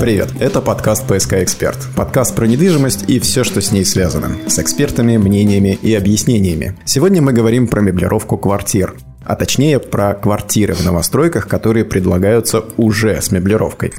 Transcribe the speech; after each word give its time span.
Привет, 0.00 0.30
это 0.40 0.62
подкаст 0.62 1.06
«ПСК 1.06 1.34
Эксперт». 1.34 1.78
Подкаст 1.94 2.34
про 2.34 2.46
недвижимость 2.46 3.08
и 3.08 3.20
все, 3.20 3.44
что 3.44 3.60
с 3.60 3.70
ней 3.70 3.84
связано. 3.84 4.30
С 4.48 4.58
экспертами, 4.58 5.18
мнениями 5.18 5.78
и 5.82 5.94
объяснениями. 5.94 6.76
Сегодня 6.86 7.20
мы 7.20 7.32
говорим 7.34 7.68
про 7.68 7.82
меблировку 7.82 8.38
квартир. 8.38 8.94
А 9.24 9.36
точнее 9.36 9.78
про 9.78 10.14
квартиры 10.14 10.74
в 10.74 10.84
новостройках, 10.84 11.46
которые 11.46 11.84
предлагаются 11.84 12.64
уже 12.78 13.20
с 13.20 13.30
меблировкой 13.30 13.92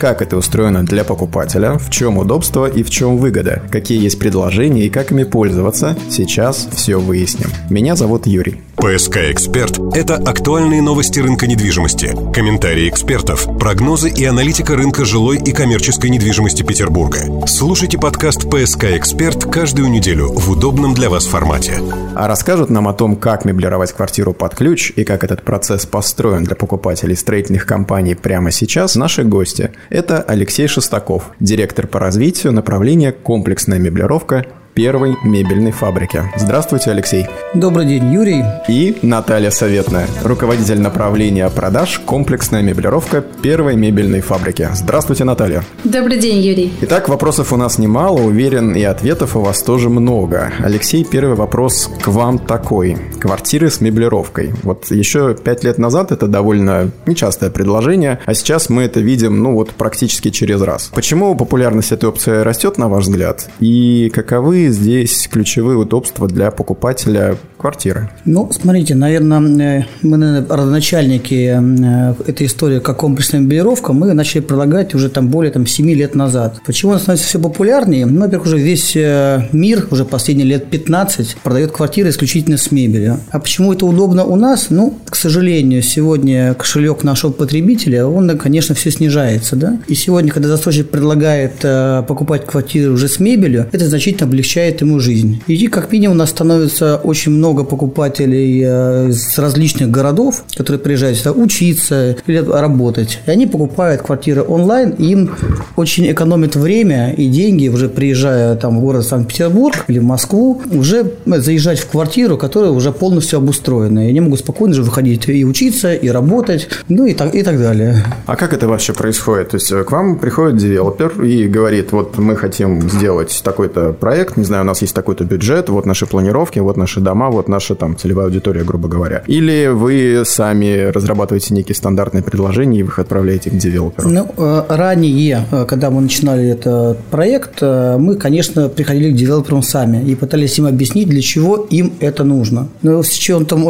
как 0.00 0.22
это 0.22 0.38
устроено 0.38 0.82
для 0.82 1.04
покупателя, 1.04 1.76
в 1.76 1.90
чем 1.90 2.16
удобство 2.16 2.66
и 2.66 2.82
в 2.82 2.88
чем 2.88 3.18
выгода, 3.18 3.62
какие 3.70 4.02
есть 4.02 4.18
предложения 4.18 4.86
и 4.86 4.90
как 4.90 5.12
ими 5.12 5.24
пользоваться, 5.24 5.94
сейчас 6.08 6.68
все 6.72 6.98
выясним. 6.98 7.50
Меня 7.68 7.96
зовут 7.96 8.26
Юрий. 8.26 8.62
ПСК 8.76 9.18
«Эксперт»— 9.30 9.78
это 9.94 10.14
актуальные 10.14 10.80
новости 10.80 11.20
рынка 11.20 11.46
недвижимости, 11.46 12.16
комментарии 12.32 12.88
экспертов, 12.88 13.46
прогнозы 13.58 14.08
и 14.08 14.24
аналитика 14.24 14.74
рынка 14.74 15.04
жилой 15.04 15.36
и 15.36 15.52
коммерческой 15.52 16.08
недвижимости 16.08 16.62
Петербурга. 16.62 17.46
Слушайте 17.46 17.98
подкаст 17.98 18.48
«ПСК 18.48 18.84
Эксперт» 18.84 19.44
каждую 19.44 19.90
неделю 19.90 20.28
в 20.28 20.50
удобном 20.50 20.94
для 20.94 21.10
вас 21.10 21.26
формате. 21.26 21.74
А 22.14 22.26
расскажут 22.26 22.70
нам 22.70 22.88
о 22.88 22.94
том, 22.94 23.16
как 23.16 23.44
меблировать 23.44 23.92
квартиру 23.92 24.32
под 24.32 24.54
ключ 24.54 24.92
и 24.96 25.04
как 25.04 25.24
этот 25.24 25.42
процесс 25.42 25.84
построен 25.84 26.44
для 26.44 26.56
покупателей 26.56 27.16
строительных 27.16 27.66
компаний 27.66 28.14
прямо 28.14 28.50
сейчас 28.50 28.96
наши 28.96 29.24
гости. 29.24 29.72
Это 29.90 30.22
Алексей 30.22 30.68
Шестаков, 30.68 31.32
директор 31.40 31.88
по 31.88 31.98
развитию 31.98 32.52
направления 32.52 33.10
«Комплексная 33.10 33.80
меблировка» 33.80 34.46
первой 34.74 35.16
мебельной 35.24 35.72
фабрики. 35.72 36.22
Здравствуйте, 36.36 36.90
Алексей. 36.90 37.26
Добрый 37.54 37.86
день, 37.86 38.12
Юрий. 38.12 38.44
И 38.68 38.96
Наталья 39.02 39.50
Советная, 39.50 40.06
руководитель 40.22 40.80
направления 40.80 41.48
продаж 41.50 42.00
«Комплексная 42.04 42.62
меблировка» 42.62 43.20
первой 43.20 43.76
мебельной 43.76 44.20
фабрики. 44.20 44.68
Здравствуйте, 44.72 45.24
Наталья. 45.24 45.64
Добрый 45.84 46.18
день, 46.18 46.38
Юрий. 46.38 46.72
Итак, 46.82 47.08
вопросов 47.08 47.52
у 47.52 47.56
нас 47.56 47.78
немало, 47.78 48.20
уверен, 48.20 48.74
и 48.74 48.82
ответов 48.82 49.36
у 49.36 49.40
вас 49.40 49.62
тоже 49.62 49.88
много. 49.88 50.52
Алексей, 50.60 51.04
первый 51.04 51.34
вопрос 51.34 51.90
к 52.00 52.08
вам 52.08 52.38
такой. 52.38 52.96
Квартиры 53.18 53.70
с 53.70 53.80
меблировкой. 53.80 54.52
Вот 54.62 54.90
еще 54.90 55.34
пять 55.34 55.64
лет 55.64 55.78
назад 55.78 56.12
это 56.12 56.26
довольно 56.26 56.90
нечастое 57.06 57.50
предложение, 57.50 58.20
а 58.26 58.34
сейчас 58.34 58.70
мы 58.70 58.82
это 58.82 59.00
видим, 59.00 59.42
ну 59.42 59.54
вот, 59.54 59.70
практически 59.70 60.30
через 60.30 60.60
раз. 60.62 60.90
Почему 60.94 61.34
популярность 61.34 61.92
этой 61.92 62.08
опции 62.08 62.42
растет, 62.42 62.78
на 62.78 62.88
ваш 62.88 63.04
взгляд? 63.04 63.48
И 63.58 64.10
каковы 64.14 64.59
здесь 64.68 65.28
ключевые 65.28 65.78
удобства 65.78 66.28
для 66.28 66.50
покупателя 66.50 67.36
квартиры? 67.60 68.08
Ну, 68.24 68.50
смотрите, 68.52 68.94
наверное, 68.94 69.80
э, 69.80 69.84
мы, 70.02 70.16
наверное, 70.16 70.48
родоначальники 70.48 71.54
э, 71.54 72.14
этой 72.26 72.46
истории 72.46 72.80
как 72.80 72.96
комплексная 72.96 73.40
мебелировка 73.40 73.92
мы 73.92 74.12
начали 74.14 74.40
предлагать 74.40 74.94
уже 74.94 75.10
там 75.10 75.28
более 75.28 75.52
там, 75.52 75.66
7 75.66 75.90
лет 75.90 76.14
назад. 76.14 76.60
Почему 76.64 76.92
она 76.92 77.00
становится 77.00 77.28
все 77.28 77.38
популярнее? 77.38 78.06
Ну, 78.06 78.20
во-первых, 78.20 78.46
уже 78.46 78.58
весь 78.58 78.96
э, 78.96 79.48
мир, 79.52 79.86
уже 79.90 80.04
последние 80.04 80.46
лет 80.46 80.70
15, 80.70 81.36
продает 81.42 81.72
квартиры 81.72 82.08
исключительно 82.08 82.56
с 82.56 82.70
мебелью. 82.70 83.20
А 83.30 83.38
почему 83.38 83.72
это 83.72 83.84
удобно 83.84 84.24
у 84.24 84.36
нас? 84.36 84.68
Ну, 84.70 84.98
к 85.08 85.14
сожалению, 85.14 85.82
сегодня 85.82 86.54
кошелек 86.54 87.04
нашего 87.04 87.30
потребителя, 87.30 88.06
он, 88.06 88.38
конечно, 88.38 88.74
все 88.74 88.90
снижается, 88.90 89.56
да? 89.56 89.78
И 89.86 89.94
сегодня, 89.94 90.32
когда 90.32 90.48
застройщик 90.48 90.88
предлагает 90.88 91.58
покупать 92.06 92.46
квартиры 92.46 92.90
уже 92.90 93.08
с 93.08 93.20
мебелью, 93.20 93.66
это 93.72 93.86
значительно 93.86 94.26
облегчает 94.26 94.80
ему 94.80 94.98
жизнь. 94.98 95.42
И 95.46 95.66
как 95.66 95.92
минимум 95.92 96.16
у 96.16 96.18
нас 96.18 96.30
становится 96.30 96.96
очень 96.96 97.32
много 97.32 97.49
покупателей 97.54 98.62
э, 98.64 99.08
из 99.10 99.38
различных 99.38 99.90
городов, 99.90 100.44
которые 100.56 100.80
приезжают 100.80 101.18
сюда 101.18 101.32
учиться 101.32 102.16
или 102.26 102.38
работать. 102.38 103.20
И 103.26 103.30
они 103.30 103.46
покупают 103.46 104.02
квартиры 104.02 104.42
онлайн, 104.42 104.90
и 104.90 105.06
им 105.12 105.30
очень 105.76 106.10
экономит 106.10 106.56
время 106.56 107.12
и 107.12 107.28
деньги, 107.28 107.68
уже 107.68 107.88
приезжая 107.88 108.56
там 108.56 108.78
в 108.78 108.80
город 108.80 109.04
Санкт-Петербург 109.06 109.84
или 109.88 109.98
в 109.98 110.04
Москву, 110.04 110.62
уже 110.70 111.12
заезжать 111.26 111.80
в 111.80 111.88
квартиру, 111.88 112.36
которая 112.36 112.70
уже 112.70 112.92
полностью 112.92 113.38
обустроена. 113.38 114.06
И 114.06 114.10
они 114.10 114.20
могут 114.20 114.40
спокойно 114.40 114.74
же 114.74 114.82
выходить 114.82 115.28
и 115.28 115.44
учиться, 115.44 115.94
и 115.94 116.08
работать, 116.08 116.68
ну 116.88 117.06
и 117.06 117.14
так, 117.14 117.34
и 117.34 117.42
так 117.42 117.58
далее. 117.58 118.04
А 118.26 118.36
как 118.36 118.52
это 118.52 118.68
вообще 118.68 118.92
происходит? 118.92 119.50
То 119.50 119.56
есть 119.56 119.70
э, 119.72 119.84
к 119.84 119.90
вам 119.90 120.18
приходит 120.18 120.56
девелопер 120.58 121.22
и 121.22 121.48
говорит, 121.48 121.92
вот 121.92 122.18
мы 122.18 122.36
хотим 122.36 122.88
сделать 122.88 123.40
такой-то 123.44 123.92
проект, 123.92 124.36
не 124.36 124.44
знаю, 124.44 124.62
у 124.62 124.66
нас 124.66 124.82
есть 124.82 124.94
такой-то 124.94 125.24
бюджет, 125.24 125.68
вот 125.68 125.86
наши 125.86 126.06
планировки, 126.06 126.58
вот 126.58 126.76
наши 126.76 127.00
дома, 127.00 127.30
вот 127.30 127.39
наша 127.48 127.74
там 127.74 127.96
целевая 127.96 128.26
аудитория, 128.26 128.64
грубо 128.64 128.88
говоря. 128.88 129.22
Или 129.26 129.68
вы 129.68 130.22
сами 130.24 130.90
разрабатываете 130.90 131.54
некие 131.54 131.74
стандартные 131.74 132.22
предложения 132.22 132.80
и 132.80 132.82
вы 132.82 132.88
их 132.88 132.98
отправляете 132.98 133.50
к 133.50 133.54
девелоперу? 133.54 134.08
Ну, 134.08 134.26
э, 134.36 134.62
ранее, 134.68 135.46
э, 135.50 135.64
когда 135.66 135.90
мы 135.90 136.00
начинали 136.00 136.48
этот 136.48 136.98
проект, 137.10 137.58
э, 137.60 137.96
мы, 137.98 138.16
конечно, 138.16 138.68
приходили 138.68 139.12
к 139.12 139.16
девелоперам 139.16 139.62
сами 139.62 140.04
и 140.04 140.14
пытались 140.14 140.58
им 140.58 140.66
объяснить, 140.66 141.08
для 141.08 141.22
чего 141.22 141.56
им 141.56 141.92
это 142.00 142.24
нужно. 142.24 142.68
Но 142.82 143.02
с 143.02 143.12
учетом 143.16 143.60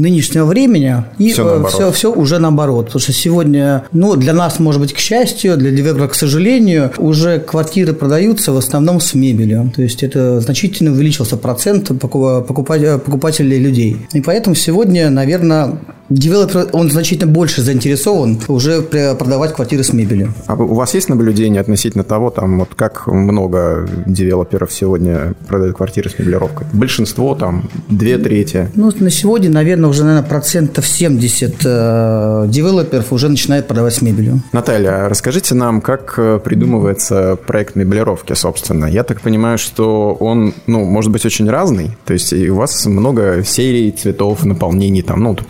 нынешнего 0.00 0.44
времени 0.44 1.04
и 1.18 1.32
все, 1.32 1.64
все, 1.66 1.92
все 1.92 2.12
уже 2.12 2.38
наоборот. 2.38 2.86
Потому 2.86 3.00
что 3.00 3.12
сегодня, 3.12 3.84
ну, 3.92 4.16
для 4.16 4.32
нас, 4.32 4.58
может 4.58 4.80
быть, 4.80 4.92
к 4.92 4.98
счастью, 4.98 5.56
для 5.56 5.70
девелопера, 5.70 6.08
к 6.08 6.14
сожалению, 6.14 6.90
уже 6.98 7.38
квартиры 7.38 7.92
продаются 7.92 8.52
в 8.52 8.56
основном 8.56 9.00
с 9.00 9.14
мебелью. 9.14 9.72
То 9.74 9.82
есть 9.82 10.02
это 10.02 10.40
значительно 10.40 10.92
увеличился 10.92 11.36
процент 11.36 11.90
покупателей 13.00 13.58
людей. 13.58 14.06
И 14.12 14.20
поэтому 14.20 14.54
сегодня, 14.54 15.10
наверное, 15.10 15.78
девелопер, 16.10 16.68
он 16.72 16.90
значительно 16.90 17.30
больше 17.30 17.62
заинтересован 17.62 18.40
уже 18.48 18.82
продавать 18.82 19.54
квартиры 19.54 19.84
с 19.84 19.92
мебелью. 19.92 20.34
А 20.46 20.54
у 20.54 20.74
вас 20.74 20.94
есть 20.94 21.08
наблюдение 21.08 21.60
относительно 21.60 22.04
того, 22.04 22.30
там, 22.30 22.58
вот 22.58 22.70
как 22.74 23.06
много 23.06 23.88
девелоперов 24.06 24.72
сегодня 24.72 25.34
продают 25.48 25.76
квартиры 25.76 26.10
с 26.10 26.18
меблировкой? 26.18 26.66
Большинство, 26.72 27.34
там, 27.34 27.70
две 27.88 28.18
трети? 28.18 28.68
Ну, 28.74 28.92
на 28.98 29.10
сегодня, 29.10 29.50
наверное, 29.50 29.88
уже, 29.88 30.04
наверное, 30.04 30.28
процентов 30.28 30.86
70 30.86 31.54
э, 31.64 32.44
девелоперов 32.48 33.12
уже 33.12 33.28
начинают 33.28 33.66
продавать 33.66 33.94
с 33.94 34.02
мебелью. 34.02 34.42
Наталья, 34.52 35.08
расскажите 35.08 35.54
нам, 35.54 35.80
как 35.80 36.14
э, 36.18 36.40
придумывается 36.42 37.36
проект 37.46 37.76
меблировки, 37.76 38.32
собственно. 38.32 38.86
Я 38.86 39.04
так 39.04 39.20
понимаю, 39.20 39.58
что 39.58 40.16
он, 40.18 40.54
ну, 40.66 40.84
может 40.84 41.12
быть 41.12 41.24
очень 41.24 41.48
разный, 41.48 41.96
то 42.04 42.12
есть 42.12 42.32
у 42.32 42.56
вас 42.56 42.84
много 42.86 43.44
серий, 43.44 43.92
цветов, 43.92 44.44
наполнений, 44.44 45.02
там, 45.02 45.20
ну, 45.20 45.30
вот 45.30 45.42
у 45.42 45.44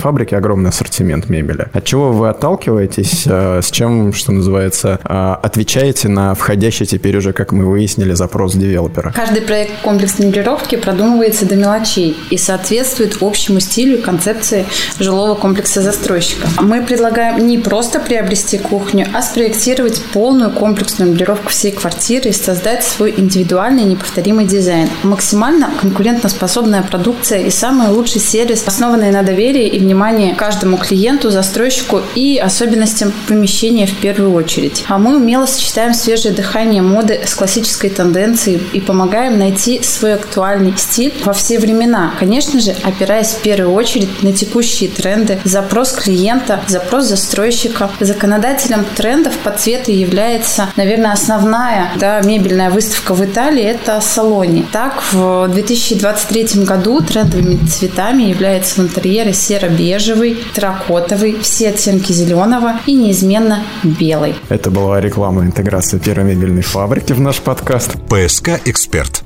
фабрике 0.00 0.36
огромный 0.36 0.70
ассортимент 0.70 1.28
мебели. 1.28 1.68
От 1.72 1.84
чего 1.84 2.12
вы 2.12 2.28
отталкиваетесь, 2.28 3.24
э, 3.26 3.60
с 3.62 3.70
чем, 3.70 4.12
что 4.12 4.32
называется, 4.32 4.98
э, 5.04 5.36
отвечаете 5.42 6.08
на 6.08 6.34
входящий 6.34 6.86
теперь 6.86 7.16
уже, 7.16 7.32
как 7.32 7.52
мы 7.52 7.66
выяснили, 7.66 8.14
запрос 8.14 8.54
девелопера? 8.54 9.12
Каждый 9.14 9.42
проект 9.42 9.80
комплексной 9.82 10.26
меблировки 10.26 10.76
продумывается 10.76 11.46
до 11.46 11.56
мелочей 11.56 12.16
и 12.30 12.36
соответствует 12.36 13.18
общему 13.20 13.60
стилю 13.60 13.98
и 13.98 14.00
концепции 14.00 14.64
жилого 14.98 15.34
комплекса 15.34 15.82
застройщика. 15.82 16.48
Мы 16.60 16.82
предлагаем 16.82 17.46
не 17.46 17.58
просто 17.58 18.00
приобрести 18.00 18.58
кухню, 18.58 19.06
а 19.14 19.22
спроектировать 19.22 20.02
полную 20.12 20.50
комплексную 20.50 21.10
меблировку 21.12 21.50
всей 21.50 21.72
квартиры 21.72 22.30
и 22.30 22.32
создать 22.32 22.84
свой 22.84 23.14
индивидуальный 23.16 23.84
неповторимый 23.84 24.46
дизайн. 24.46 24.88
Максимально 25.02 25.70
конкурентоспособная 25.80 26.82
продукция 26.82 27.40
и 27.40 27.50
самый 27.50 27.88
лучший 27.88 28.20
сервис, 28.20 28.62
основанный 28.66 29.10
на 29.10 29.22
доверии 29.22 29.66
и 29.66 29.80
внимание 29.90 30.36
каждому 30.36 30.76
клиенту, 30.76 31.30
застройщику 31.30 32.00
и 32.14 32.38
особенностям 32.38 33.12
помещения 33.26 33.86
в 33.86 33.96
первую 33.96 34.32
очередь. 34.32 34.84
А 34.88 34.98
мы 34.98 35.16
умело 35.16 35.46
сочетаем 35.46 35.94
свежее 35.94 36.32
дыхание 36.32 36.80
моды 36.80 37.20
с 37.26 37.34
классической 37.34 37.90
тенденцией 37.90 38.62
и 38.72 38.80
помогаем 38.80 39.36
найти 39.36 39.82
свой 39.82 40.14
актуальный 40.14 40.74
стиль 40.76 41.12
во 41.24 41.32
все 41.32 41.58
времена. 41.58 42.14
Конечно 42.20 42.60
же, 42.60 42.72
опираясь 42.84 43.30
в 43.30 43.42
первую 43.42 43.74
очередь 43.74 44.22
на 44.22 44.32
текущие 44.32 44.88
тренды, 44.88 45.40
запрос 45.42 45.92
клиента, 45.92 46.60
запрос 46.68 47.06
застройщика. 47.06 47.90
Законодателем 47.98 48.84
трендов 48.96 49.36
по 49.38 49.50
цвету 49.50 49.90
является, 49.90 50.68
наверное, 50.76 51.12
основная 51.12 51.90
да, 51.96 52.20
мебельная 52.20 52.70
выставка 52.70 53.14
в 53.14 53.24
Италии– 53.24 53.64
это 53.64 54.00
Салони. 54.00 54.64
Так, 54.70 55.02
в 55.12 55.48
2023 55.48 56.62
году 56.64 57.00
трендовыми 57.00 57.56
цветами 57.66 58.22
является 58.22 58.76
в 58.76 58.84
интерьере 58.84 59.32
серо 59.32 59.66
бежевый, 59.80 60.36
терракотовый, 60.54 61.40
все 61.40 61.70
оттенки 61.70 62.12
зеленого 62.12 62.80
и 62.86 62.94
неизменно 62.94 63.64
белый. 63.82 64.34
Это 64.48 64.70
была 64.70 65.00
реклама 65.00 65.42
интеграции 65.42 65.98
первой 65.98 66.34
мебельной 66.34 66.62
фабрики 66.62 67.14
в 67.14 67.20
наш 67.20 67.38
подкаст. 67.38 67.92
ПСК 68.08 68.60
«Эксперт». 68.66 69.19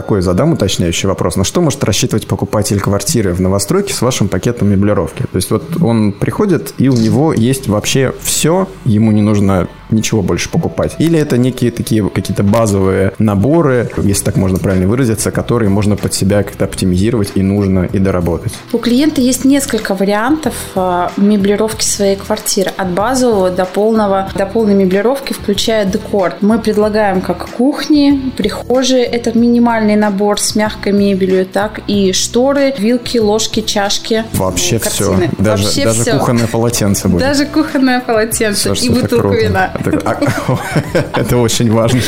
Такой 0.00 0.22
задам 0.22 0.54
уточняющий 0.54 1.08
вопрос. 1.08 1.36
На 1.36 1.44
что 1.44 1.60
может 1.60 1.84
рассчитывать 1.84 2.26
покупатель 2.26 2.80
квартиры 2.80 3.34
в 3.34 3.40
новостройке 3.40 3.92
с 3.92 4.00
вашим 4.00 4.28
пакетом 4.28 4.70
меблировки? 4.70 5.24
То 5.24 5.36
есть 5.36 5.50
вот 5.50 5.82
он 5.82 6.12
приходит, 6.12 6.72
и 6.78 6.88
у 6.88 6.94
него 6.96 7.34
есть 7.34 7.68
вообще 7.68 8.14
все, 8.22 8.66
ему 8.86 9.12
не 9.12 9.20
нужно 9.20 9.68
ничего 9.92 10.22
больше 10.22 10.50
покупать. 10.50 10.94
Или 10.98 11.18
это 11.18 11.36
некие 11.38 11.70
такие 11.70 12.08
какие-то 12.08 12.42
базовые 12.42 13.12
наборы, 13.18 13.90
если 14.02 14.24
так 14.24 14.36
можно 14.36 14.58
правильно 14.58 14.86
выразиться, 14.86 15.30
которые 15.30 15.68
можно 15.68 15.96
под 15.96 16.14
себя 16.14 16.42
как-то 16.42 16.64
оптимизировать 16.64 17.32
и 17.34 17.42
нужно 17.42 17.88
и 17.92 17.98
доработать. 17.98 18.52
У 18.72 18.78
клиента 18.78 19.20
есть 19.20 19.44
несколько 19.44 19.94
вариантов 19.94 20.54
а, 20.74 21.12
меблировки 21.16 21.84
своей 21.84 22.16
квартиры. 22.16 22.70
От 22.76 22.90
базового 22.90 23.50
до 23.50 23.64
полного, 23.64 24.30
до 24.36 24.46
полной 24.46 24.74
меблировки, 24.74 25.32
включая 25.32 25.84
декор. 25.84 26.34
Мы 26.40 26.58
предлагаем 26.58 27.20
как 27.20 27.48
кухни, 27.50 28.32
прихожие, 28.36 29.04
это 29.04 29.36
минимальный 29.36 29.89
набор 29.96 30.40
с 30.40 30.54
мягкой 30.54 30.92
мебелью, 30.92 31.46
так 31.46 31.80
и 31.86 32.12
шторы, 32.12 32.74
вилки, 32.76 33.18
ложки, 33.18 33.60
чашки. 33.60 34.24
Вообще 34.34 34.78
картины. 34.78 35.28
все. 35.28 35.42
Даже, 35.42 35.64
Вообще 35.64 35.84
даже 35.84 36.02
все. 36.02 36.12
кухонное 36.18 36.46
полотенце 36.46 37.08
будет. 37.08 37.20
Даже 37.22 37.46
кухонное 37.46 38.00
полотенце 38.00 38.74
все, 38.74 38.86
и 38.86 38.88
бутылка 38.90 39.28
вина. 39.28 39.72
Это 41.14 41.36
очень 41.36 41.70
важно. 41.72 42.00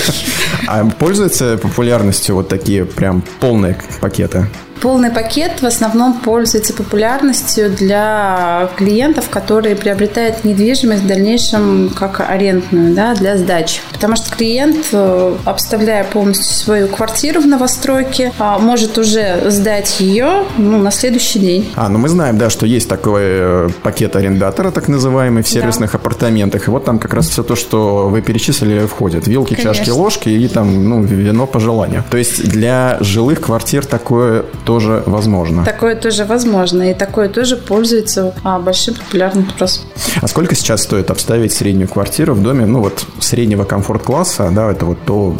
А 0.66 0.84
пользуются 0.84 1.58
популярностью 1.58 2.34
вот 2.36 2.48
такие 2.48 2.84
прям 2.84 3.22
полные 3.40 3.76
пакеты? 4.00 4.46
Полный 4.82 5.10
пакет 5.10 5.62
в 5.62 5.64
основном 5.64 6.14
пользуется 6.14 6.74
популярностью 6.74 7.70
для 7.70 8.68
клиентов, 8.76 9.30
которые 9.30 9.76
приобретают 9.76 10.42
недвижимость 10.42 11.04
в 11.04 11.06
дальнейшем 11.06 11.90
как 11.94 12.18
арендную 12.18 12.92
да, 12.92 13.14
для 13.14 13.38
сдачи. 13.38 13.80
Потому 13.92 14.16
что 14.16 14.34
клиент, 14.34 14.88
э, 14.90 15.36
обставляя 15.44 16.02
полностью 16.02 16.52
свою 16.52 16.88
квартиру 16.88 17.40
в 17.40 17.46
новостройке, 17.46 18.32
а, 18.40 18.58
может 18.58 18.98
уже 18.98 19.52
сдать 19.52 20.00
ее 20.00 20.42
ну, 20.58 20.78
на 20.78 20.90
следующий 20.90 21.38
день. 21.38 21.70
А, 21.76 21.88
ну 21.88 22.00
мы 22.00 22.08
знаем, 22.08 22.36
да, 22.36 22.50
что 22.50 22.66
есть 22.66 22.88
такой 22.88 23.22
э, 23.22 23.68
пакет 23.84 24.16
арендатора, 24.16 24.72
так 24.72 24.88
называемый, 24.88 25.44
в 25.44 25.48
сервисных 25.48 25.92
да. 25.92 25.98
апартаментах. 25.98 26.66
И 26.66 26.70
вот 26.72 26.84
там 26.84 26.98
как 26.98 27.14
раз 27.14 27.28
все 27.28 27.44
то, 27.44 27.54
что 27.54 28.08
вы 28.08 28.20
перечислили, 28.20 28.86
входит. 28.86 29.28
Вилки, 29.28 29.54
Конечно. 29.54 29.74
чашки, 29.74 29.90
ложки 29.90 30.28
и 30.28 30.48
там 30.48 30.88
ну, 30.88 31.02
вино 31.02 31.46
по 31.46 31.60
желанию. 31.60 32.02
То 32.10 32.16
есть 32.16 32.48
для 32.48 32.96
жилых 32.98 33.42
квартир 33.42 33.86
такое 33.86 34.44
тоже 34.72 35.02
возможно. 35.04 35.64
Такое 35.64 35.94
тоже 35.94 36.24
возможно, 36.24 36.90
и 36.90 36.94
такое 36.94 37.28
тоже 37.28 37.56
пользуется 37.56 38.32
а, 38.42 38.58
большим 38.58 38.94
популярным 38.94 39.50
спросом. 39.50 39.82
А 40.22 40.26
сколько 40.26 40.54
сейчас 40.54 40.82
стоит 40.82 41.10
обставить 41.10 41.52
среднюю 41.52 41.88
квартиру 41.88 42.32
в 42.32 42.42
доме, 42.42 42.64
ну 42.64 42.80
вот 42.80 43.04
среднего 43.20 43.64
комфорт-класса, 43.64 44.50
да, 44.50 44.70
это 44.70 44.86
вот 44.86 44.98
то, 45.04 45.36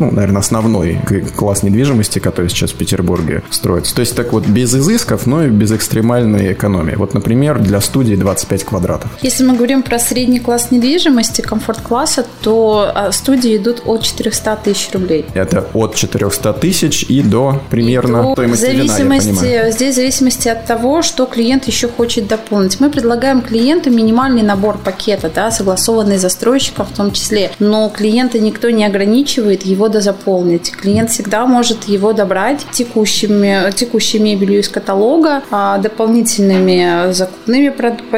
ну, 0.00 0.10
наверное, 0.10 0.40
основной 0.40 0.98
класс 1.36 1.62
недвижимости, 1.62 2.18
который 2.18 2.48
сейчас 2.48 2.72
в 2.72 2.74
Петербурге 2.74 3.44
строится. 3.50 3.94
То 3.94 4.00
есть 4.00 4.16
так 4.16 4.32
вот 4.32 4.46
без 4.48 4.74
изысков, 4.74 5.26
но 5.26 5.44
и 5.44 5.48
без 5.48 5.70
экстремальной 5.70 6.52
экономии. 6.52 6.96
Вот, 6.96 7.14
например, 7.14 7.60
для 7.60 7.80
студии 7.80 8.16
25 8.16 8.64
квадратов. 8.64 9.10
Если 9.22 9.44
мы 9.44 9.54
говорим 9.54 9.82
про 9.82 10.00
средний 10.00 10.40
класс 10.40 10.72
недвижимости, 10.72 11.40
комфорт-класса, 11.40 12.26
то 12.40 12.90
а, 12.92 13.12
студии 13.12 13.56
идут 13.56 13.82
от 13.86 14.02
400 14.02 14.58
тысяч 14.64 14.90
рублей. 14.92 15.24
Это 15.34 15.64
от 15.72 15.94
400 15.94 16.52
тысяч 16.54 17.04
и 17.04 17.22
до 17.22 17.62
примерно 17.70 18.16
и 18.16 18.22
до 18.22 18.32
стоимости 18.32 18.55
зависимости, 18.56 19.44
вина, 19.44 19.70
Здесь 19.70 19.94
в 19.94 19.96
зависимости 19.96 20.48
от 20.48 20.64
того, 20.66 21.02
что 21.02 21.26
клиент 21.26 21.66
еще 21.66 21.88
хочет 21.88 22.26
дополнить. 22.26 22.80
Мы 22.80 22.90
предлагаем 22.90 23.42
клиенту 23.42 23.90
минимальный 23.90 24.42
набор 24.42 24.78
пакета, 24.78 25.30
да, 25.34 25.50
согласованный 25.50 26.18
застройщиком 26.18 26.86
в 26.86 26.96
том 26.96 27.12
числе. 27.12 27.50
Но 27.58 27.88
клиента 27.88 28.38
никто 28.38 28.70
не 28.70 28.84
ограничивает 28.84 29.64
его 29.64 29.88
дозаполнить. 29.88 30.72
Клиент 30.72 31.10
всегда 31.10 31.46
может 31.46 31.84
его 31.84 32.12
добрать 32.12 32.64
текущими, 32.72 33.72
текущей 33.72 34.18
мебелью 34.18 34.60
из 34.60 34.68
каталога, 34.68 35.42
а 35.50 35.78
дополнительными 35.78 37.12
закупными 37.12 37.72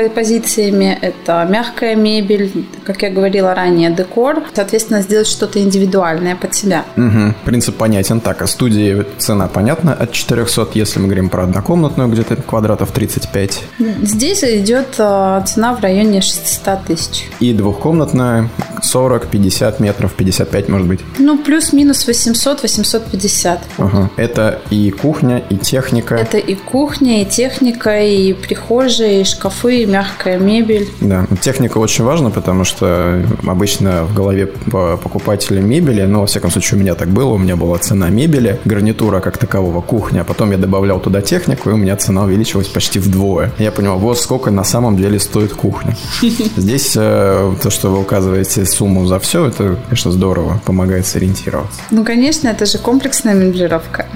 позициями. 0.08 0.98
Это 1.00 1.46
мягкая 1.48 1.96
мебель, 1.96 2.66
как 2.84 3.02
я 3.02 3.10
говорила 3.10 3.54
ранее, 3.54 3.90
декор. 3.90 4.42
Соответственно, 4.54 5.02
сделать 5.02 5.26
что-то 5.26 5.60
индивидуальное 5.60 6.36
под 6.36 6.54
себя. 6.54 6.84
Угу. 6.96 7.34
Принцип 7.44 7.76
понятен. 7.76 8.20
Так, 8.20 8.42
а 8.42 8.46
студии 8.46 9.04
цена 9.18 9.48
понятна 9.48 9.92
от 9.92 10.12
400, 10.18 10.68
если 10.74 10.98
мы 10.98 11.06
говорим 11.06 11.28
про 11.28 11.44
однокомнатную, 11.44 12.08
где-то 12.10 12.36
квадратов 12.36 12.90
35. 12.90 13.62
Здесь 14.02 14.42
идет 14.44 14.94
э, 14.98 15.42
цена 15.46 15.74
в 15.74 15.80
районе 15.80 16.20
600 16.20 16.84
тысяч. 16.84 17.28
И 17.40 17.52
двухкомнатная 17.52 18.50
40, 18.82 19.26
50 19.28 19.80
метров, 19.80 20.12
55 20.14 20.68
может 20.68 20.86
быть? 20.86 21.00
Ну, 21.18 21.38
плюс-минус 21.38 22.08
800-850. 22.08 23.58
Ага. 23.78 24.10
Это 24.16 24.60
и 24.70 24.90
кухня, 24.90 25.42
и 25.50 25.56
техника? 25.56 26.16
Это 26.16 26.38
и 26.38 26.54
кухня, 26.54 27.22
и 27.22 27.24
техника, 27.24 28.00
и 28.00 28.32
прихожие, 28.32 29.22
и 29.22 29.24
шкафы, 29.24 29.82
и 29.82 29.86
мягкая 29.86 30.38
мебель. 30.38 30.88
Да, 31.00 31.26
техника 31.40 31.78
очень 31.78 32.04
важна, 32.04 32.30
потому 32.30 32.64
что 32.64 33.22
обычно 33.46 34.04
в 34.04 34.14
голове 34.14 34.46
покупателя 34.46 35.60
мебели, 35.60 36.02
ну, 36.02 36.20
во 36.20 36.26
всяком 36.26 36.50
случае, 36.50 36.78
у 36.78 36.82
меня 36.82 36.94
так 36.94 37.08
было, 37.08 37.34
у 37.34 37.38
меня 37.38 37.56
была 37.56 37.78
цена 37.78 38.08
мебели, 38.08 38.58
гарнитура 38.64 39.20
как 39.20 39.38
такового, 39.38 39.80
кухня, 39.80 40.07
а 40.16 40.24
потом 40.24 40.50
я 40.50 40.58
добавлял 40.58 41.00
туда 41.00 41.20
технику, 41.20 41.70
и 41.70 41.72
у 41.72 41.76
меня 41.76 41.96
цена 41.96 42.22
увеличилась 42.22 42.68
почти 42.68 42.98
вдвое. 42.98 43.52
Я 43.58 43.72
понял, 43.72 43.98
вот 43.98 44.18
сколько 44.18 44.50
на 44.50 44.64
самом 44.64 44.96
деле 44.96 45.18
стоит 45.18 45.52
кухня. 45.52 45.96
Здесь 46.56 46.92
э, 46.96 47.54
то, 47.62 47.70
что 47.70 47.90
вы 47.90 48.00
указываете 48.00 48.64
сумму 48.66 49.06
за 49.06 49.18
все, 49.18 49.46
это, 49.46 49.76
конечно, 49.86 50.10
здорово, 50.10 50.60
помогает 50.64 51.06
сориентироваться. 51.06 51.80
Ну, 51.90 52.04
конечно, 52.04 52.48
это 52.48 52.66
же 52.66 52.78
комплексная 52.78 53.34
меблировка. 53.34 54.06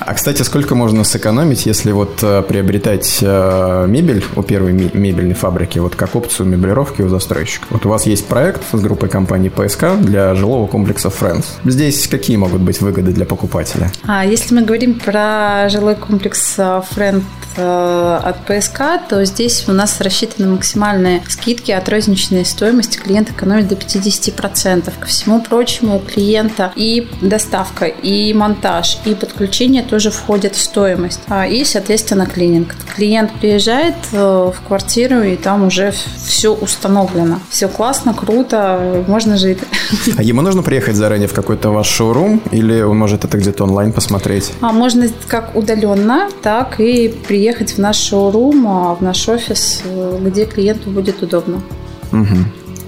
А, 0.00 0.14
кстати, 0.14 0.42
сколько 0.42 0.74
можно 0.74 1.04
сэкономить, 1.04 1.66
если 1.66 1.92
вот 1.92 2.22
э, 2.22 2.42
приобретать 2.42 3.18
э, 3.20 3.86
мебель 3.88 4.24
у 4.36 4.42
первой 4.42 4.72
мебельной 4.72 5.34
фабрики, 5.34 5.78
вот 5.78 5.96
как 5.96 6.14
опцию 6.14 6.48
меблировки 6.48 7.02
у 7.02 7.08
застройщика? 7.08 7.66
Вот 7.70 7.86
у 7.86 7.88
вас 7.88 8.06
есть 8.06 8.26
проект 8.26 8.62
с 8.72 8.78
группой 8.78 9.08
компании 9.08 9.48
ПСК 9.48 9.96
для 9.98 10.34
жилого 10.34 10.66
комплекса 10.66 11.08
Friends. 11.08 11.44
Здесь 11.64 12.06
какие 12.08 12.36
могут 12.36 12.60
быть 12.60 12.80
выгоды 12.80 13.12
для 13.12 13.24
покупателя? 13.24 13.90
А 14.06 14.24
если 14.24 14.54
мы 14.54 14.62
говорим 14.62 14.98
про 14.98 15.31
жилой 15.68 15.96
комплекс 15.96 16.58
Friend 16.58 17.22
э, 17.51 17.51
от 17.56 18.36
ПСК, 18.46 18.82
то 19.08 19.24
здесь 19.24 19.64
у 19.68 19.72
нас 19.72 20.00
рассчитаны 20.00 20.48
максимальные 20.48 21.22
скидки 21.28 21.70
от 21.70 21.88
розничной 21.88 22.44
стоимости. 22.44 22.98
Клиент 22.98 23.30
экономит 23.30 23.68
до 23.68 23.74
50%. 23.74 24.92
Ко 24.98 25.06
всему 25.06 25.40
прочему, 25.40 25.96
у 25.96 25.98
клиента 26.00 26.72
и 26.76 27.08
доставка, 27.20 27.86
и 27.86 28.32
монтаж, 28.32 28.98
и 29.04 29.14
подключение 29.14 29.82
тоже 29.82 30.10
входят 30.10 30.54
в 30.54 30.60
стоимость. 30.60 31.20
А, 31.28 31.46
и, 31.46 31.64
соответственно, 31.64 32.26
клининг. 32.26 32.74
Клиент 32.94 33.32
приезжает 33.40 33.96
э, 34.12 34.16
в 34.18 34.66
квартиру, 34.66 35.22
и 35.22 35.36
там 35.36 35.66
уже 35.66 35.92
все 36.24 36.54
установлено. 36.54 37.40
Все 37.50 37.68
классно, 37.68 38.14
круто, 38.14 39.04
можно 39.06 39.36
жить. 39.36 39.58
А 40.16 40.22
ему 40.22 40.42
нужно 40.42 40.62
приехать 40.62 40.96
заранее 40.96 41.28
в 41.28 41.32
какой-то 41.32 41.70
ваш 41.70 41.88
шоурум, 41.88 42.42
или 42.50 42.82
он 42.82 42.98
может 42.98 43.24
это 43.24 43.38
где-то 43.38 43.64
онлайн 43.64 43.92
посмотреть? 43.92 44.52
А 44.60 44.72
можно 44.72 45.06
как 45.26 45.56
удаленно, 45.56 46.28
так 46.42 46.80
и 46.80 47.08
приехать 47.42 47.72
в 47.72 47.78
наш 47.78 47.96
шоурум, 47.96 48.68
а, 48.68 48.94
в 48.94 49.02
наш 49.02 49.28
офис, 49.28 49.82
э, 49.84 50.18
где 50.20 50.44
клиенту 50.44 50.90
будет 50.90 51.20
удобно. 51.24 51.60
Угу. 52.12 52.36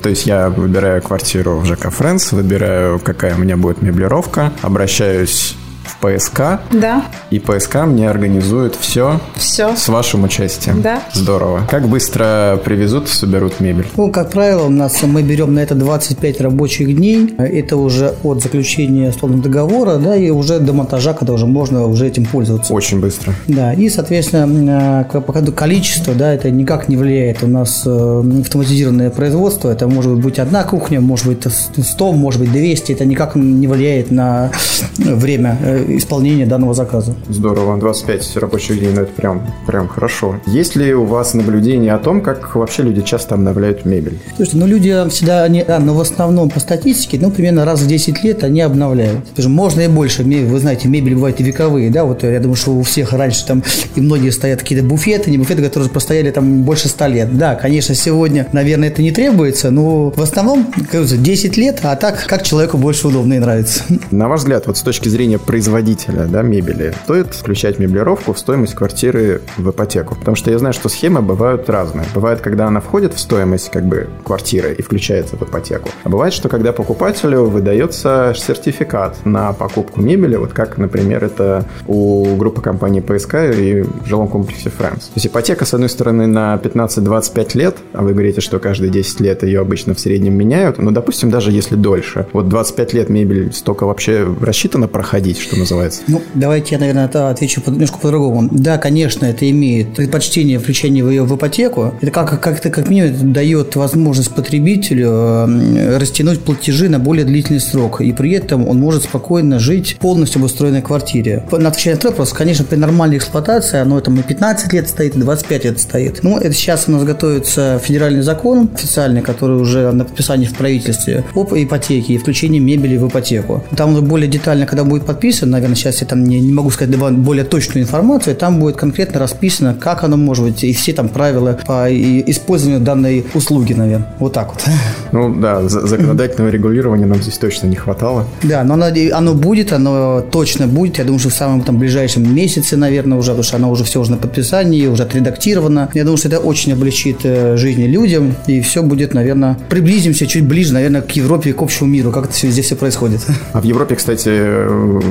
То 0.00 0.10
есть 0.10 0.26
я 0.26 0.48
выбираю 0.48 1.02
квартиру 1.02 1.58
в 1.58 1.64
ЖК 1.64 1.90
Фрэнс, 1.90 2.30
выбираю, 2.30 3.00
какая 3.00 3.34
у 3.34 3.38
меня 3.38 3.56
будет 3.56 3.82
меблировка, 3.82 4.52
обращаюсь 4.62 5.56
в 5.84 5.98
ПСК. 5.98 6.60
Да. 6.72 7.04
И 7.30 7.38
ПСК 7.38 7.84
мне 7.86 8.08
организует 8.08 8.74
все, 8.74 9.20
все. 9.36 9.76
с 9.76 9.88
вашим 9.88 10.24
участием. 10.24 10.82
Да. 10.82 11.02
Здорово. 11.12 11.62
Как 11.68 11.88
быстро 11.88 12.58
привезут, 12.64 13.08
соберут 13.08 13.60
мебель? 13.60 13.86
Ну, 13.96 14.10
как 14.10 14.30
правило, 14.30 14.66
у 14.66 14.70
нас 14.70 15.02
мы 15.02 15.22
берем 15.22 15.54
на 15.54 15.60
это 15.60 15.74
25 15.74 16.40
рабочих 16.40 16.94
дней. 16.94 17.34
Это 17.38 17.76
уже 17.76 18.14
от 18.22 18.42
заключения 18.42 19.10
условного 19.10 19.42
договора, 19.42 19.96
да, 19.96 20.16
и 20.16 20.30
уже 20.30 20.58
до 20.58 20.72
монтажа, 20.72 21.12
когда 21.12 21.32
уже 21.32 21.46
можно 21.46 21.86
уже 21.86 22.06
этим 22.06 22.24
пользоваться. 22.24 22.72
Очень 22.72 23.00
быстро. 23.00 23.34
Да, 23.46 23.72
и, 23.72 23.88
соответственно, 23.88 25.06
по 25.10 25.32
количество, 25.32 26.14
да, 26.14 26.32
это 26.32 26.50
никак 26.50 26.88
не 26.88 26.96
влияет. 26.96 27.42
У 27.42 27.46
нас 27.46 27.82
э, 27.86 28.22
автоматизированное 28.40 29.10
производство, 29.10 29.70
это 29.70 29.88
может 29.88 30.14
быть 30.14 30.38
одна 30.38 30.64
кухня, 30.64 31.00
может 31.00 31.26
быть 31.26 31.42
100, 31.46 32.12
может 32.12 32.40
быть 32.40 32.52
200, 32.52 32.92
это 32.92 33.04
никак 33.04 33.34
не 33.34 33.66
влияет 33.66 34.10
на 34.10 34.50
время 34.98 35.58
э, 35.60 35.73
исполнения 35.82 36.46
данного 36.46 36.74
заказа. 36.74 37.14
Здорово, 37.28 37.78
25 37.78 38.36
рабочих 38.36 38.78
дней, 38.78 38.90
ну 38.94 39.02
это 39.02 39.12
прям, 39.12 39.46
прям 39.66 39.88
хорошо. 39.88 40.40
Есть 40.46 40.76
ли 40.76 40.94
у 40.94 41.04
вас 41.04 41.34
наблюдение 41.34 41.92
о 41.92 41.98
том, 41.98 42.20
как 42.20 42.54
вообще 42.54 42.82
люди 42.82 43.02
часто 43.02 43.34
обновляют 43.34 43.84
мебель? 43.84 44.18
Слушайте, 44.36 44.58
ну 44.58 44.66
люди 44.66 45.08
всегда, 45.08 45.44
они, 45.44 45.64
да, 45.66 45.78
но 45.78 45.94
в 45.94 46.00
основном 46.00 46.50
по 46.50 46.60
статистике, 46.60 47.18
ну 47.20 47.30
примерно 47.30 47.64
раз 47.64 47.80
в 47.80 47.86
10 47.86 48.22
лет 48.24 48.44
они 48.44 48.60
обновляют. 48.60 49.24
Потому 49.34 49.54
можно 49.54 49.80
и 49.82 49.88
больше, 49.88 50.22
вы 50.22 50.58
знаете, 50.58 50.88
мебель 50.88 51.14
бывает 51.14 51.40
и 51.40 51.44
вековые, 51.44 51.90
да, 51.90 52.04
вот 52.04 52.22
я 52.22 52.38
думаю, 52.40 52.56
что 52.56 52.72
у 52.72 52.82
всех 52.82 53.12
раньше 53.12 53.46
там 53.46 53.62
и 53.94 54.00
многие 54.00 54.30
стоят 54.30 54.60
какие-то 54.60 54.84
буфеты, 54.84 55.30
не 55.30 55.38
буфеты, 55.38 55.62
которые 55.62 55.90
простояли 55.90 56.30
там 56.30 56.62
больше 56.62 56.88
100 56.88 57.06
лет. 57.06 57.36
Да, 57.36 57.54
конечно, 57.54 57.94
сегодня, 57.94 58.46
наверное, 58.52 58.88
это 58.88 59.02
не 59.02 59.10
требуется, 59.10 59.70
но 59.70 60.10
в 60.10 60.20
основном, 60.20 60.66
как 60.90 61.06
10 61.06 61.56
лет, 61.56 61.80
а 61.82 61.96
так, 61.96 62.26
как 62.26 62.42
человеку 62.42 62.78
больше 62.78 63.08
удобно 63.08 63.34
и 63.34 63.38
нравится. 63.38 63.84
На 64.10 64.28
ваш 64.28 64.40
взгляд, 64.40 64.66
вот 64.66 64.76
с 64.76 64.82
точки 64.82 65.08
зрения 65.08 65.38
производства 65.38 65.63
производителя 65.64 66.26
да, 66.26 66.42
мебели, 66.42 66.92
стоит 67.04 67.32
включать 67.34 67.78
меблировку 67.78 68.34
в 68.34 68.38
стоимость 68.38 68.74
квартиры 68.74 69.40
в 69.56 69.70
ипотеку? 69.70 70.14
Потому 70.14 70.36
что 70.36 70.50
я 70.50 70.58
знаю, 70.58 70.74
что 70.74 70.90
схемы 70.90 71.22
бывают 71.22 71.70
разные. 71.70 72.06
Бывает, 72.14 72.40
когда 72.40 72.66
она 72.66 72.80
входит 72.80 73.14
в 73.14 73.18
стоимость 73.18 73.70
как 73.70 73.84
бы 73.86 74.08
квартиры 74.24 74.74
и 74.74 74.82
включается 74.82 75.36
в 75.36 75.42
ипотеку. 75.42 75.88
А 76.02 76.08
бывает, 76.10 76.34
что 76.34 76.50
когда 76.50 76.72
покупателю 76.72 77.44
выдается 77.44 78.34
сертификат 78.36 79.24
на 79.24 79.54
покупку 79.54 80.02
мебели, 80.02 80.36
вот 80.36 80.52
как, 80.52 80.76
например, 80.76 81.24
это 81.24 81.64
у 81.86 82.36
группы 82.36 82.60
компаний 82.60 83.00
ПСК 83.00 83.34
и 83.34 83.82
в 83.82 84.06
жилом 84.06 84.28
комплексе 84.28 84.68
Friends. 84.68 85.04
То 85.04 85.14
есть 85.16 85.26
ипотека, 85.28 85.64
с 85.64 85.72
одной 85.72 85.88
стороны, 85.88 86.26
на 86.26 86.60
15-25 86.62 87.56
лет, 87.56 87.76
а 87.94 88.02
вы 88.02 88.12
говорите, 88.12 88.42
что 88.42 88.58
каждые 88.58 88.90
10 88.90 89.20
лет 89.20 89.42
ее 89.44 89.60
обычно 89.60 89.94
в 89.94 90.00
среднем 90.00 90.34
меняют, 90.34 90.76
но, 90.78 90.90
допустим, 90.90 91.30
даже 91.30 91.52
если 91.52 91.74
дольше. 91.74 92.26
Вот 92.34 92.50
25 92.50 92.92
лет 92.92 93.08
мебель 93.08 93.52
столько 93.52 93.86
вообще 93.86 94.28
рассчитана 94.42 94.88
проходить, 94.88 95.38
что 95.38 95.53
называется? 95.56 96.02
Ну, 96.06 96.22
давайте 96.34 96.74
я, 96.74 96.78
наверное, 96.78 97.06
отвечу 97.06 97.62
немножко 97.66 97.98
по-другому. 97.98 98.48
Да, 98.50 98.78
конечно, 98.78 99.26
это 99.26 99.48
имеет 99.50 99.94
предпочтение 99.94 100.58
включения 100.58 101.00
ее 101.00 101.24
в 101.24 101.36
ипотеку. 101.36 101.94
Это 102.00 102.10
как, 102.10 102.40
как-то, 102.40 102.70
как 102.70 102.88
минимум, 102.88 103.32
дает 103.32 103.76
возможность 103.76 104.34
потребителю 104.34 105.08
э, 105.08 105.98
растянуть 105.98 106.40
платежи 106.40 106.88
на 106.88 106.98
более 106.98 107.24
длительный 107.24 107.60
срок. 107.60 108.00
И 108.00 108.12
при 108.12 108.32
этом 108.32 108.68
он 108.68 108.78
может 108.78 109.04
спокойно 109.04 109.58
жить 109.58 109.94
в 109.94 109.98
полностью 109.98 110.38
обустроенной 110.40 110.82
квартире. 110.82 111.44
На 111.50 111.68
отвечание 111.68 112.00
на 112.02 112.10
вопрос, 112.10 112.32
конечно, 112.32 112.64
при 112.64 112.76
нормальной 112.76 113.16
эксплуатации 113.16 113.78
оно 113.78 114.00
там 114.00 114.18
и 114.18 114.22
15 114.22 114.72
лет 114.72 114.88
стоит, 114.88 115.16
и 115.16 115.18
25 115.18 115.64
лет 115.64 115.80
стоит. 115.80 116.22
Ну, 116.22 116.38
это 116.38 116.52
сейчас 116.52 116.84
у 116.88 116.92
нас 116.92 117.04
готовится 117.04 117.80
федеральный 117.82 118.22
закон 118.22 118.70
официальный, 118.74 119.22
который 119.22 119.60
уже 119.60 119.92
на 119.92 120.04
подписании 120.04 120.46
в 120.46 120.54
правительстве 120.54 121.24
об 121.34 121.52
ипотеке 121.54 122.14
и 122.14 122.18
включении 122.18 122.58
мебели 122.58 122.96
в 122.96 123.08
ипотеку. 123.08 123.64
Там 123.76 123.92
уже 123.92 124.02
более 124.02 124.28
детально, 124.28 124.66
когда 124.66 124.84
будет 124.84 125.06
подписан, 125.06 125.43
наверное, 125.46 125.76
сейчас 125.76 126.00
я 126.00 126.06
там 126.06 126.24
не, 126.24 126.40
не 126.40 126.52
могу 126.52 126.70
сказать 126.70 126.96
более 126.96 127.44
точную 127.44 127.84
информацию, 127.84 128.36
там 128.36 128.58
будет 128.58 128.76
конкретно 128.76 129.20
расписано, 129.20 129.74
как 129.74 130.04
оно 130.04 130.16
может 130.16 130.44
быть, 130.44 130.64
и 130.64 130.72
все 130.72 130.92
там 130.92 131.08
правила 131.08 131.58
по 131.66 131.88
использованию 131.90 132.80
данной 132.80 133.24
услуги, 133.34 133.72
наверное. 133.72 134.08
Вот 134.18 134.32
так 134.32 134.52
вот. 134.52 134.64
Ну 135.12 135.32
да, 135.32 135.68
законодательного 135.68 136.50
регулирования 136.50 137.06
нам 137.06 137.22
здесь 137.22 137.38
точно 137.38 137.68
не 137.68 137.76
хватало. 137.76 138.26
Да, 138.42 138.64
но 138.64 138.74
оно, 138.74 138.86
оно 139.12 139.34
будет, 139.34 139.72
оно 139.72 140.22
точно 140.22 140.66
будет. 140.66 140.98
Я 140.98 141.04
думаю, 141.04 141.20
что 141.20 141.28
в 141.28 141.34
самом 141.34 141.62
там 141.62 141.78
ближайшем 141.78 142.34
месяце, 142.34 142.76
наверное, 142.76 143.16
уже, 143.16 143.30
потому 143.30 143.44
что 143.44 143.56
оно 143.56 143.70
уже 143.70 143.84
все 143.84 144.00
уже 144.00 144.10
на 144.10 144.16
подписании, 144.16 144.88
уже 144.88 145.04
отредактировано. 145.04 145.88
Я 145.94 146.02
думаю, 146.02 146.16
что 146.16 146.28
это 146.28 146.40
очень 146.40 146.72
облегчит 146.72 147.18
э, 147.22 147.56
жизни 147.56 147.84
людям, 147.84 148.34
и 148.48 148.60
все 148.60 148.82
будет, 148.82 149.14
наверное, 149.14 149.56
приблизимся 149.68 150.26
чуть 150.26 150.44
ближе, 150.44 150.72
наверное, 150.72 151.02
к 151.02 151.12
Европе 151.12 151.50
и 151.50 151.52
к 151.52 151.62
общему 151.62 151.88
миру, 151.88 152.10
как 152.10 152.24
это 152.24 152.32
все 152.32 152.50
здесь 152.50 152.66
все 152.66 152.76
происходит. 152.76 153.20
А 153.52 153.60
в 153.60 153.64
Европе, 153.64 153.94
кстати, 153.94 154.28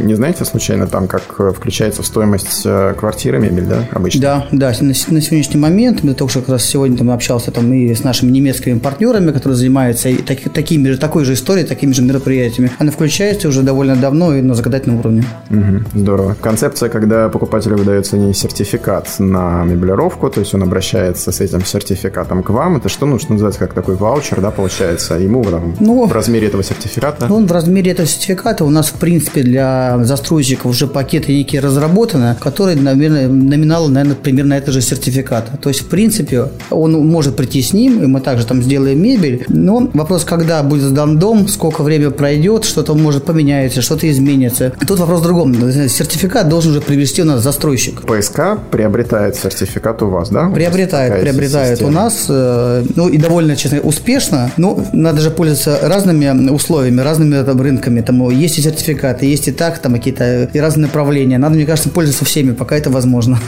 не 0.04 0.16
знаете 0.24 0.46
случайно 0.46 0.88
там, 0.88 1.08
как 1.08 1.54
включается 1.54 2.02
в 2.02 2.06
стоимость 2.06 2.62
э, 2.64 2.94
квартиры 2.98 3.40
мебель, 3.40 3.66
да, 3.66 3.90
обычно? 3.92 4.22
Да, 4.22 4.48
да, 4.54 4.74
на, 4.80 4.88
на 4.88 4.94
сегодняшний 4.94 5.60
момент, 5.60 6.02
мы 6.02 6.14
только 6.14 6.32
что 6.32 6.40
как 6.40 6.50
раз 6.50 6.64
сегодня 6.64 6.98
там 6.98 7.12
общался 7.12 7.52
там 7.52 7.74
и 7.74 7.94
с 7.94 8.06
нашими 8.06 8.32
немецкими 8.32 8.80
партнерами, 8.80 9.32
которые 9.32 9.58
занимаются 9.58 10.08
и 10.08 10.16
так, 10.16 10.40
такими 10.54 10.88
же, 10.88 10.98
такой 10.98 11.26
же 11.26 11.34
историей, 11.34 11.66
такими 11.66 11.92
же 11.92 12.04
мероприятиями. 12.04 12.72
Она 12.80 12.92
включается 12.92 13.50
уже 13.50 13.64
довольно 13.64 13.98
давно 13.98 14.34
и 14.34 14.42
на 14.42 14.54
законодательном 14.54 15.00
уровне. 15.00 15.26
Угу, 15.50 16.00
здорово. 16.00 16.38
Концепция, 16.40 16.88
когда 16.88 17.28
покупателю 17.28 17.76
выдается 17.76 18.16
не 18.16 18.34
сертификат 18.34 19.20
на 19.20 19.66
меблировку, 19.66 20.30
то 20.30 20.40
есть 20.40 20.54
он 20.54 20.64
обращается 20.64 21.34
с 21.34 21.42
этим 21.42 21.66
сертификатом 21.66 22.44
к 22.44 22.50
вам, 22.50 22.78
это 22.78 22.88
что, 22.88 23.06
ну, 23.06 23.20
что 23.20 23.34
называется, 23.34 23.60
как 23.60 23.74
такой 23.74 23.96
ваучер, 23.96 24.40
да, 24.40 24.52
получается, 24.52 25.16
ему 25.16 25.44
там, 25.44 25.76
ну, 25.82 26.06
в 26.06 26.14
размере 26.14 26.48
этого 26.48 26.64
сертификата? 26.64 27.28
Ну, 27.28 27.46
в 27.46 27.52
размере 27.52 27.92
этого 27.92 28.08
сертификата 28.08 28.64
у 28.64 28.70
нас, 28.70 28.88
в 28.88 28.94
принципе, 28.94 29.44
для 29.44 29.98
застройщиков 30.06 30.66
уже 30.66 30.88
пакеты 30.88 31.34
некие 31.34 31.62
разработаны, 31.62 32.36
которые, 32.40 32.78
наверное, 32.78 33.28
номинал, 33.28 33.88
наверное, 33.88 34.16
примерно 34.16 34.54
это 34.54 34.72
же 34.72 34.82
сертификата. 34.82 35.58
То 35.58 35.70
есть, 35.70 35.82
в 35.82 35.88
принципе, 35.88 36.50
он 36.70 36.94
может 37.08 37.36
прийти 37.36 37.62
с 37.62 37.74
ним, 37.74 38.04
и 38.04 38.08
мы 38.08 38.22
также 38.22 38.46
там 38.46 38.62
сделаем 38.62 39.02
мебель, 39.02 39.46
но 39.48 39.90
вопрос, 39.94 40.24
когда 40.24 40.64
будет 40.64 40.84
сдан 40.84 41.20
дом, 41.20 41.48
сколько 41.48 41.84
время 41.84 42.10
пройдет, 42.12 42.66
что-то 42.66 42.96
может 42.96 43.26
поменяется, 43.26 43.82
что-то 43.82 44.10
изменится. 44.10 44.74
Тут 44.88 45.00
вопрос 45.00 45.22
в 45.22 45.24
другом. 45.24 45.54
Сертификат 45.72 46.50
должен 46.50 46.72
уже 46.72 46.82
привести 46.82 47.22
у 47.22 47.26
нас 47.26 47.42
застройщик. 47.42 48.02
ПСК 48.02 48.58
приобретает 48.72 49.36
сертификат 49.36 50.02
у 50.02 50.08
вас, 50.10 50.30
да? 50.30 50.50
Приобретает, 50.50 51.22
приобретает 51.22 51.80
система. 51.80 51.90
у 51.90 51.94
нас, 51.94 52.26
э, 52.30 52.84
ну 52.96 53.10
и 53.10 53.18
довольно, 53.18 53.56
честно, 53.56 53.80
успешно. 53.80 54.52
Ну, 54.58 54.86
надо 54.94 55.22
же 55.22 55.32
пользоваться 55.32 55.80
разными 55.82 56.50
условиями, 56.50 57.02
разными 57.02 57.44
там, 57.44 57.62
рынками. 57.62 58.02
Там 58.02 58.30
есть 58.30 58.60
и 58.60 58.62
сертификаты, 58.62 59.26
есть 59.26 59.48
и 59.48 59.52
так, 59.52 59.80
там 59.80 59.93
какие-то 59.98 60.50
и 60.54 60.60
разные 60.60 60.88
направления. 60.88 61.38
Надо, 61.38 61.56
мне 61.56 61.66
кажется, 61.66 61.90
пользоваться 61.90 62.26
всеми, 62.26 62.54
пока 62.54 62.76
это 62.76 62.90
возможно. 62.90 63.40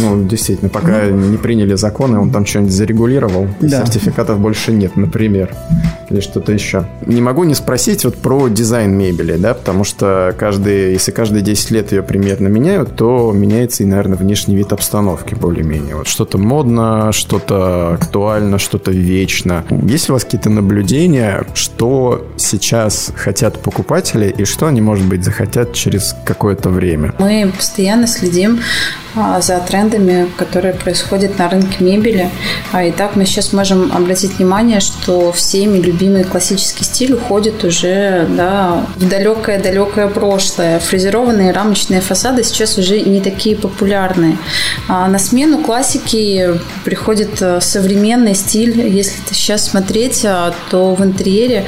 Ну, 0.00 0.24
действительно, 0.24 0.68
пока 0.68 1.02
ну. 1.04 1.16
не 1.16 1.36
приняли 1.36 1.74
законы, 1.74 2.18
он 2.18 2.30
там 2.30 2.46
что-нибудь 2.46 2.72
зарегулировал, 2.72 3.48
да. 3.60 3.84
сертификатов 3.84 4.38
больше 4.38 4.70
нет, 4.72 4.96
например, 4.96 5.54
или 6.10 6.20
что-то 6.20 6.52
еще. 6.52 6.86
Не 7.06 7.20
могу 7.20 7.44
не 7.44 7.54
спросить 7.54 8.04
вот 8.04 8.16
про 8.16 8.48
дизайн 8.48 8.92
мебели, 8.96 9.36
да, 9.36 9.54
потому 9.54 9.84
что 9.84 10.34
каждый, 10.38 10.92
если 10.92 11.10
каждые 11.10 11.42
10 11.42 11.70
лет 11.70 11.92
ее 11.92 12.02
примерно 12.02 12.48
меняют, 12.48 12.96
то 12.96 13.32
меняется 13.32 13.82
и, 13.82 13.86
наверное, 13.86 14.18
внешний 14.18 14.56
вид 14.56 14.72
обстановки 14.72 15.34
более-менее. 15.34 15.96
Вот 15.96 16.08
что-то 16.08 16.38
модно, 16.38 17.12
что-то 17.12 17.94
актуально, 17.94 18.58
что-то 18.58 18.90
вечно. 18.90 19.64
Есть 19.70 20.10
у 20.10 20.14
вас 20.14 20.24
какие-то 20.24 20.50
наблюдения, 20.50 21.46
что 21.54 22.26
сейчас 22.36 23.12
хотят 23.16 23.60
покупатели 23.60 24.34
и 24.36 24.44
что 24.44 24.66
они, 24.66 24.80
может 24.80 25.06
быть, 25.06 25.24
захотят 25.24 25.72
через 25.72 26.14
какое-то 26.24 26.70
время? 26.70 27.14
Мы 27.18 27.50
постоянно 27.54 28.06
следим 28.06 28.60
а, 29.14 29.40
за 29.40 29.58
трендами, 29.60 30.28
которые 30.36 30.74
происходят 30.74 31.38
на 31.38 31.48
рынке 31.48 31.82
мебели. 31.82 32.30
А, 32.72 32.84
и 32.84 32.92
так 32.92 33.16
мы 33.16 33.24
сейчас 33.24 33.52
можем 33.52 33.90
обратить 33.92 34.38
внимание, 34.38 34.80
что 34.80 35.32
всеми 35.32 35.78
любимый 35.98 36.22
классический 36.22 36.84
стиль 36.84 37.14
уходит 37.14 37.64
уже 37.64 38.26
да, 38.30 38.86
в 38.96 39.08
далекое-далекое 39.08 40.06
прошлое. 40.06 40.78
Фрезерованные 40.78 41.50
рамочные 41.50 42.00
фасады 42.00 42.44
сейчас 42.44 42.78
уже 42.78 43.00
не 43.00 43.20
такие 43.20 43.56
популярные. 43.56 44.36
А 44.86 45.08
на 45.08 45.18
смену 45.18 45.58
классики 45.58 46.60
приходит 46.84 47.42
э, 47.42 47.60
современный 47.60 48.36
стиль. 48.36 48.80
Если 48.80 49.18
сейчас 49.32 49.68
смотреть, 49.68 50.24
то 50.70 50.94
в 50.94 51.02
интерьере 51.02 51.66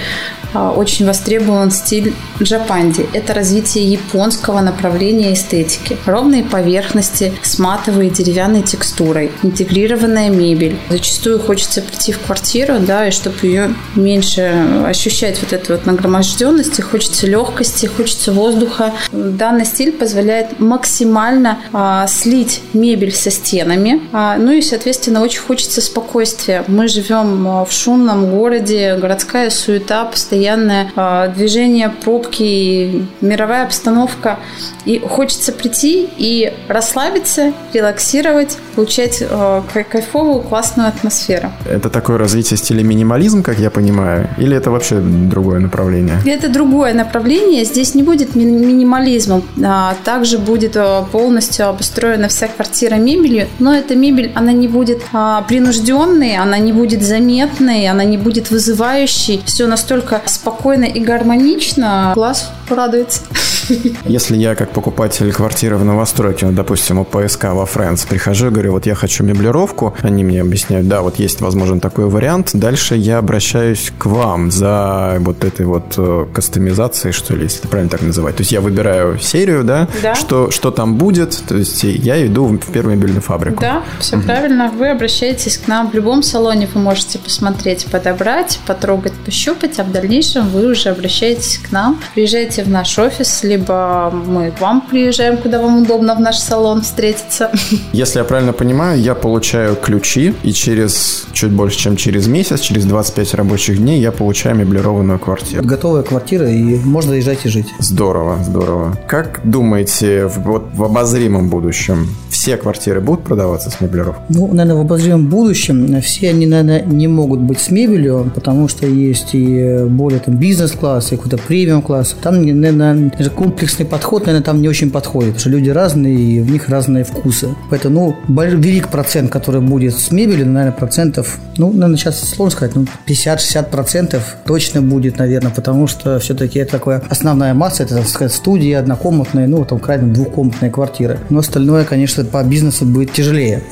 а, 0.52 0.72
очень 0.72 1.06
востребован 1.06 1.70
стиль 1.70 2.14
джапанди. 2.42 3.06
Это 3.12 3.34
развитие 3.34 3.84
японского 3.84 4.60
направления 4.60 5.32
эстетики. 5.32 5.96
Ровные 6.06 6.42
поверхности 6.42 7.32
с 7.42 7.58
матовой 7.58 8.10
деревянной 8.10 8.62
текстурой, 8.62 9.30
интегрированная 9.42 10.28
мебель. 10.30 10.76
Зачастую 10.88 11.38
хочется 11.38 11.82
прийти 11.82 12.12
в 12.12 12.18
квартиру, 12.20 12.78
да, 12.80 13.06
и 13.06 13.10
чтобы 13.10 13.36
ее 13.42 13.74
меньше 13.94 14.19
ощущать 14.20 15.40
вот 15.42 15.52
эту 15.52 15.74
вот 15.74 15.86
нагроможденности, 15.86 16.80
хочется 16.80 17.26
легкости, 17.26 17.86
хочется 17.86 18.32
воздуха. 18.32 18.92
Данный 19.12 19.64
стиль 19.64 19.92
позволяет 19.92 20.60
максимально 20.60 21.58
а, 21.72 22.06
слить 22.06 22.62
мебель 22.72 23.12
со 23.12 23.30
стенами, 23.30 24.00
а, 24.12 24.36
ну 24.36 24.52
и, 24.52 24.62
соответственно, 24.62 25.22
очень 25.22 25.40
хочется 25.40 25.80
спокойствия. 25.80 26.64
Мы 26.66 26.88
живем 26.88 27.46
а, 27.46 27.64
в 27.64 27.72
шумном 27.72 28.30
городе, 28.30 28.96
городская 28.96 29.50
суета, 29.50 30.04
постоянно 30.04 30.40
постоянное 30.40 30.92
а, 30.96 31.28
движение, 31.28 31.90
пробки, 31.90 33.06
мировая 33.20 33.64
обстановка. 33.64 34.38
И 34.84 34.98
хочется 34.98 35.52
прийти 35.52 36.08
и 36.16 36.52
расслабиться, 36.68 37.52
релаксировать, 37.74 38.56
получать 38.74 39.18
э, 39.20 39.62
кайфовую, 39.90 40.40
классную 40.40 40.88
атмосферу. 40.88 41.52
Это 41.68 41.90
такое 41.90 42.16
развитие 42.16 42.56
стиля 42.56 42.82
минимализм, 42.82 43.42
как 43.42 43.58
я 43.58 43.70
понимаю, 43.70 44.09
или 44.38 44.56
это 44.56 44.70
вообще 44.70 45.00
другое 45.00 45.58
направление? 45.60 46.16
Это 46.26 46.48
другое 46.48 46.94
направление. 46.94 47.64
Здесь 47.64 47.94
не 47.94 48.02
будет 48.02 48.34
ми- 48.34 48.44
минимализма. 48.44 49.42
А, 49.64 49.94
также 50.04 50.38
будет 50.38 50.76
а, 50.76 51.02
полностью 51.12 51.68
обустроена 51.68 52.28
вся 52.28 52.48
квартира 52.48 52.96
мебелью, 52.96 53.46
но 53.58 53.74
эта 53.74 53.94
мебель, 53.96 54.32
она 54.34 54.52
не 54.52 54.68
будет 54.68 55.02
а, 55.12 55.42
принужденной, 55.42 56.36
она 56.36 56.58
не 56.58 56.72
будет 56.72 57.02
заметной, 57.02 57.86
она 57.88 58.04
не 58.04 58.16
будет 58.16 58.50
вызывающей. 58.50 59.42
Все 59.44 59.66
настолько 59.66 60.20
спокойно 60.26 60.84
и 60.84 61.00
гармонично. 61.00 62.12
Глаз 62.14 62.50
порадуется. 62.68 63.22
Если 64.04 64.36
я 64.36 64.54
как 64.54 64.70
покупатель 64.70 65.32
квартиры 65.32 65.76
в 65.76 65.84
новостройке, 65.84 66.46
допустим, 66.46 66.98
у 66.98 67.04
ПСК 67.04 67.46
во 67.52 67.66
Фрэнс, 67.66 68.04
прихожу 68.04 68.48
и 68.48 68.50
говорю, 68.50 68.72
вот 68.72 68.86
я 68.86 68.94
хочу 68.94 69.24
меблировку, 69.24 69.94
они 70.02 70.24
мне 70.24 70.40
объясняют, 70.40 70.88
да, 70.88 71.02
вот 71.02 71.18
есть, 71.18 71.40
возможно, 71.40 71.80
такой 71.80 72.06
вариант, 72.06 72.50
дальше 72.54 72.96
я 72.96 73.18
обращаюсь 73.18 73.92
к 73.96 74.06
вам 74.06 74.50
за 74.50 75.16
вот 75.20 75.44
этой 75.44 75.66
вот 75.66 75.94
э, 75.96 76.26
кастомизацией, 76.32 77.12
что 77.12 77.34
ли, 77.34 77.44
если 77.44 77.60
это 77.60 77.68
правильно 77.68 77.90
так 77.90 78.02
называть. 78.02 78.36
То 78.36 78.42
есть 78.42 78.52
я 78.52 78.60
выбираю 78.60 79.18
серию, 79.18 79.64
да, 79.64 79.88
да. 80.02 80.14
Что, 80.14 80.50
что 80.50 80.70
там 80.70 80.96
будет, 80.96 81.40
то 81.46 81.56
есть 81.56 81.82
я 81.84 82.24
иду 82.26 82.46
в 82.46 82.72
первую 82.72 82.96
мебельную 82.96 83.22
фабрику. 83.22 83.60
Да, 83.60 83.82
все 83.98 84.16
угу. 84.16 84.24
правильно, 84.24 84.70
вы 84.70 84.88
обращаетесь 84.90 85.58
к 85.58 85.68
нам 85.68 85.90
в 85.90 85.94
любом 85.94 86.22
салоне, 86.22 86.68
вы 86.72 86.80
можете 86.80 87.18
посмотреть, 87.18 87.86
подобрать, 87.86 88.58
потрогать, 88.66 89.12
пощупать, 89.24 89.78
а 89.78 89.84
в 89.84 89.92
дальнейшем 89.92 90.48
вы 90.48 90.70
уже 90.70 90.90
обращаетесь 90.90 91.58
к 91.58 91.72
нам, 91.72 92.00
приезжаете 92.14 92.64
в 92.64 92.68
наш 92.68 92.98
офис, 92.98 93.42
либо 93.42 93.59
либо 93.60 94.10
мы 94.10 94.50
к 94.50 94.60
вам 94.60 94.80
приезжаем, 94.80 95.36
куда 95.36 95.60
вам 95.60 95.82
удобно 95.82 96.14
в 96.14 96.20
наш 96.20 96.38
салон 96.38 96.82
встретиться. 96.82 97.50
Если 97.92 98.18
я 98.18 98.24
правильно 98.24 98.52
понимаю, 98.52 99.00
я 99.00 99.14
получаю 99.14 99.76
ключи, 99.76 100.34
и 100.42 100.52
через 100.52 101.26
чуть 101.32 101.50
больше, 101.50 101.78
чем 101.78 101.96
через 101.96 102.26
месяц, 102.26 102.60
через 102.60 102.84
25 102.84 103.34
рабочих 103.34 103.78
дней 103.78 104.00
я 104.00 104.12
получаю 104.12 104.56
меблированную 104.56 105.18
квартиру. 105.18 105.62
Готовая 105.64 106.02
квартира, 106.02 106.50
и 106.50 106.76
можно 106.78 107.14
езжать 107.14 107.44
и 107.44 107.48
жить. 107.48 107.66
Здорово, 107.78 108.38
здорово. 108.42 108.96
Как 109.06 109.40
думаете, 109.44 110.26
вот 110.26 110.68
в 110.72 110.84
обозримом 110.84 111.48
будущем 111.48 112.08
все 112.40 112.56
квартиры 112.56 113.02
будут 113.02 113.22
продаваться 113.22 113.68
с 113.68 113.82
меблировкой? 113.82 114.24
Ну, 114.30 114.46
наверное, 114.46 114.76
в 114.76 114.80
обозримом 114.80 115.28
будущем 115.28 116.00
все 116.00 116.30
они, 116.30 116.46
наверное, 116.46 116.80
не 116.80 117.06
могут 117.06 117.40
быть 117.40 117.60
с 117.60 117.70
мебелью, 117.70 118.32
потому 118.34 118.66
что 118.66 118.86
есть 118.86 119.34
и 119.34 119.84
более 119.84 120.20
там 120.20 120.36
бизнес-класс, 120.36 121.12
и 121.12 121.16
какой-то 121.16 121.36
премиум-класс. 121.36 122.16
Там, 122.22 122.42
наверное, 122.42 123.12
комплексный 123.36 123.84
подход, 123.84 124.24
наверное, 124.24 124.42
там 124.42 124.62
не 124.62 124.68
очень 124.68 124.90
подходит, 124.90 125.34
потому 125.34 125.40
что 125.40 125.50
люди 125.50 125.68
разные, 125.68 126.18
и 126.18 126.40
в 126.40 126.50
них 126.50 126.70
разные 126.70 127.04
вкусы. 127.04 127.48
Поэтому, 127.68 128.16
ну, 128.26 128.42
велик 128.42 128.88
процент, 128.88 129.30
который 129.30 129.60
будет 129.60 129.94
с 129.94 130.10
мебелью, 130.10 130.46
наверное, 130.46 130.72
процентов, 130.72 131.38
ну, 131.58 131.70
наверное, 131.70 131.98
сейчас 131.98 132.20
сложно 132.20 132.56
сказать, 132.56 132.74
ну, 132.74 132.86
50-60 133.06 133.70
процентов 133.70 134.36
точно 134.46 134.80
будет, 134.80 135.18
наверное, 135.18 135.52
потому 135.52 135.86
что 135.86 136.18
все-таки 136.20 136.58
это 136.58 136.78
такая 136.78 137.02
основная 137.10 137.52
масса, 137.52 137.82
это, 137.82 137.96
так 137.96 138.08
сказать, 138.08 138.32
студии 138.32 138.72
однокомнатные, 138.72 139.46
ну, 139.46 139.62
там, 139.66 139.78
крайне 139.78 140.10
двухкомнатные 140.10 140.70
квартиры. 140.70 141.18
Но 141.28 141.40
остальное, 141.40 141.84
конечно, 141.84 142.29
по 142.30 142.42
бизнесу 142.42 142.84
будет 142.84 143.12
тяжелее. 143.12 143.62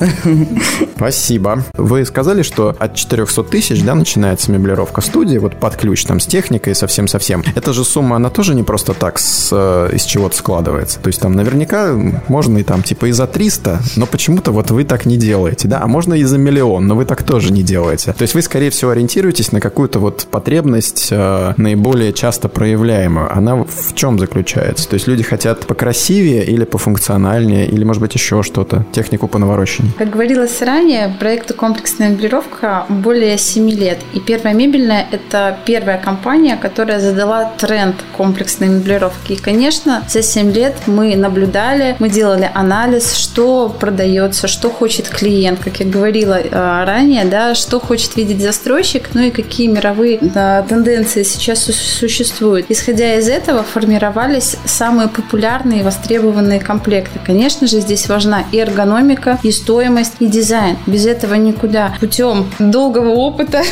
Спасибо. 0.95 1.63
Вы 1.73 2.05
сказали, 2.05 2.43
что 2.43 2.75
от 2.77 2.95
400 2.95 3.43
тысяч, 3.43 3.81
да, 3.83 3.95
начинается 3.95 4.51
меблировка 4.51 5.01
студии, 5.01 5.37
вот 5.37 5.55
под 5.55 5.75
ключ, 5.75 6.03
там, 6.05 6.19
с 6.19 6.25
техникой 6.25 6.75
совсем-совсем. 6.75 7.43
Эта 7.55 7.73
же 7.73 7.83
сумма, 7.83 8.17
она 8.17 8.29
тоже 8.29 8.55
не 8.55 8.63
просто 8.63 8.93
так 8.93 9.19
с, 9.19 9.49
э, 9.51 9.95
из 9.95 10.03
чего-то 10.03 10.35
складывается. 10.35 10.99
То 10.99 11.07
есть 11.07 11.21
там 11.21 11.33
наверняка 11.33 11.93
можно 12.27 12.57
и 12.57 12.63
там 12.63 12.83
типа 12.83 13.05
и 13.05 13.11
за 13.11 13.27
300, 13.27 13.79
но 13.95 14.05
почему-то 14.05 14.51
вот 14.51 14.71
вы 14.71 14.83
так 14.83 15.05
не 15.05 15.17
делаете, 15.17 15.67
да, 15.67 15.81
а 15.81 15.87
можно 15.87 16.13
и 16.13 16.23
за 16.23 16.37
миллион, 16.37 16.87
но 16.87 16.95
вы 16.95 17.05
так 17.05 17.23
тоже 17.23 17.51
не 17.51 17.63
делаете. 17.63 18.13
То 18.13 18.21
есть 18.23 18.33
вы, 18.35 18.41
скорее 18.41 18.69
всего, 18.69 18.91
ориентируетесь 18.91 19.51
на 19.51 19.61
какую-то 19.61 19.99
вот 19.99 20.27
потребность 20.29 21.09
э, 21.11 21.53
наиболее 21.57 22.13
часто 22.13 22.49
проявляемую. 22.49 23.35
Она 23.35 23.55
в 23.55 23.93
чем 23.95 24.19
заключается? 24.19 24.87
То 24.89 24.95
есть 24.95 25.07
люди 25.07 25.23
хотят 25.23 25.65
покрасивее 25.65 26.45
или 26.45 26.65
пофункциональнее, 26.65 27.67
или, 27.67 27.83
может 27.83 28.01
быть, 28.01 28.13
еще 28.13 28.38
что-то, 28.43 28.85
технику 28.91 29.27
по 29.27 29.37
наворочению. 29.37 29.93
Как 29.97 30.09
говорилось 30.09 30.61
ранее, 30.61 31.13
проекту 31.19 31.53
«Комплексная 31.53 32.09
меблировка» 32.09 32.85
более 32.89 33.37
7 33.37 33.69
лет. 33.69 33.99
И 34.13 34.19
первая 34.19 34.53
мебельная– 34.53 35.07
это 35.11 35.57
первая 35.65 35.97
компания, 35.97 36.57
которая 36.57 36.99
задала 36.99 37.51
тренд 37.57 37.95
комплексной 38.17 38.67
меблировки. 38.67 39.33
И, 39.33 39.35
конечно, 39.35 40.03
за 40.07 40.21
7 40.21 40.51
лет 40.51 40.75
мы 40.87 41.15
наблюдали, 41.15 41.95
мы 41.99 42.09
делали 42.09 42.49
анализ, 42.53 43.13
что 43.13 43.69
продается, 43.79 44.47
что 44.47 44.69
хочет 44.69 45.09
клиент, 45.09 45.59
как 45.59 45.79
я 45.79 45.85
говорила 45.85 46.39
э, 46.39 46.49
ранее, 46.85 47.25
да, 47.25 47.55
что 47.55 47.79
хочет 47.79 48.15
видеть 48.15 48.41
застройщик, 48.41 49.09
ну 49.13 49.21
и 49.21 49.31
какие 49.31 49.67
мировые 49.67 50.19
да, 50.21 50.63
тенденции 50.63 51.23
сейчас 51.23 51.63
существуют. 51.63 52.65
Исходя 52.69 53.15
из 53.15 53.27
этого 53.27 53.63
формировались 53.63 54.55
самые 54.65 55.07
популярные 55.09 55.81
и 55.81 55.83
востребованные 55.83 56.59
комплекты. 56.59 57.19
Конечно 57.25 57.67
же, 57.67 57.79
здесь 57.79 58.07
важна 58.29 58.45
и 58.51 58.57
эргономика, 58.57 59.39
и 59.43 59.51
стоимость, 59.51 60.13
и 60.19 60.27
дизайн. 60.27 60.77
Без 60.85 61.05
этого 61.05 61.35
никуда. 61.35 61.93
Путем 61.99 62.49
долгого 62.59 63.09
опыта 63.09 63.63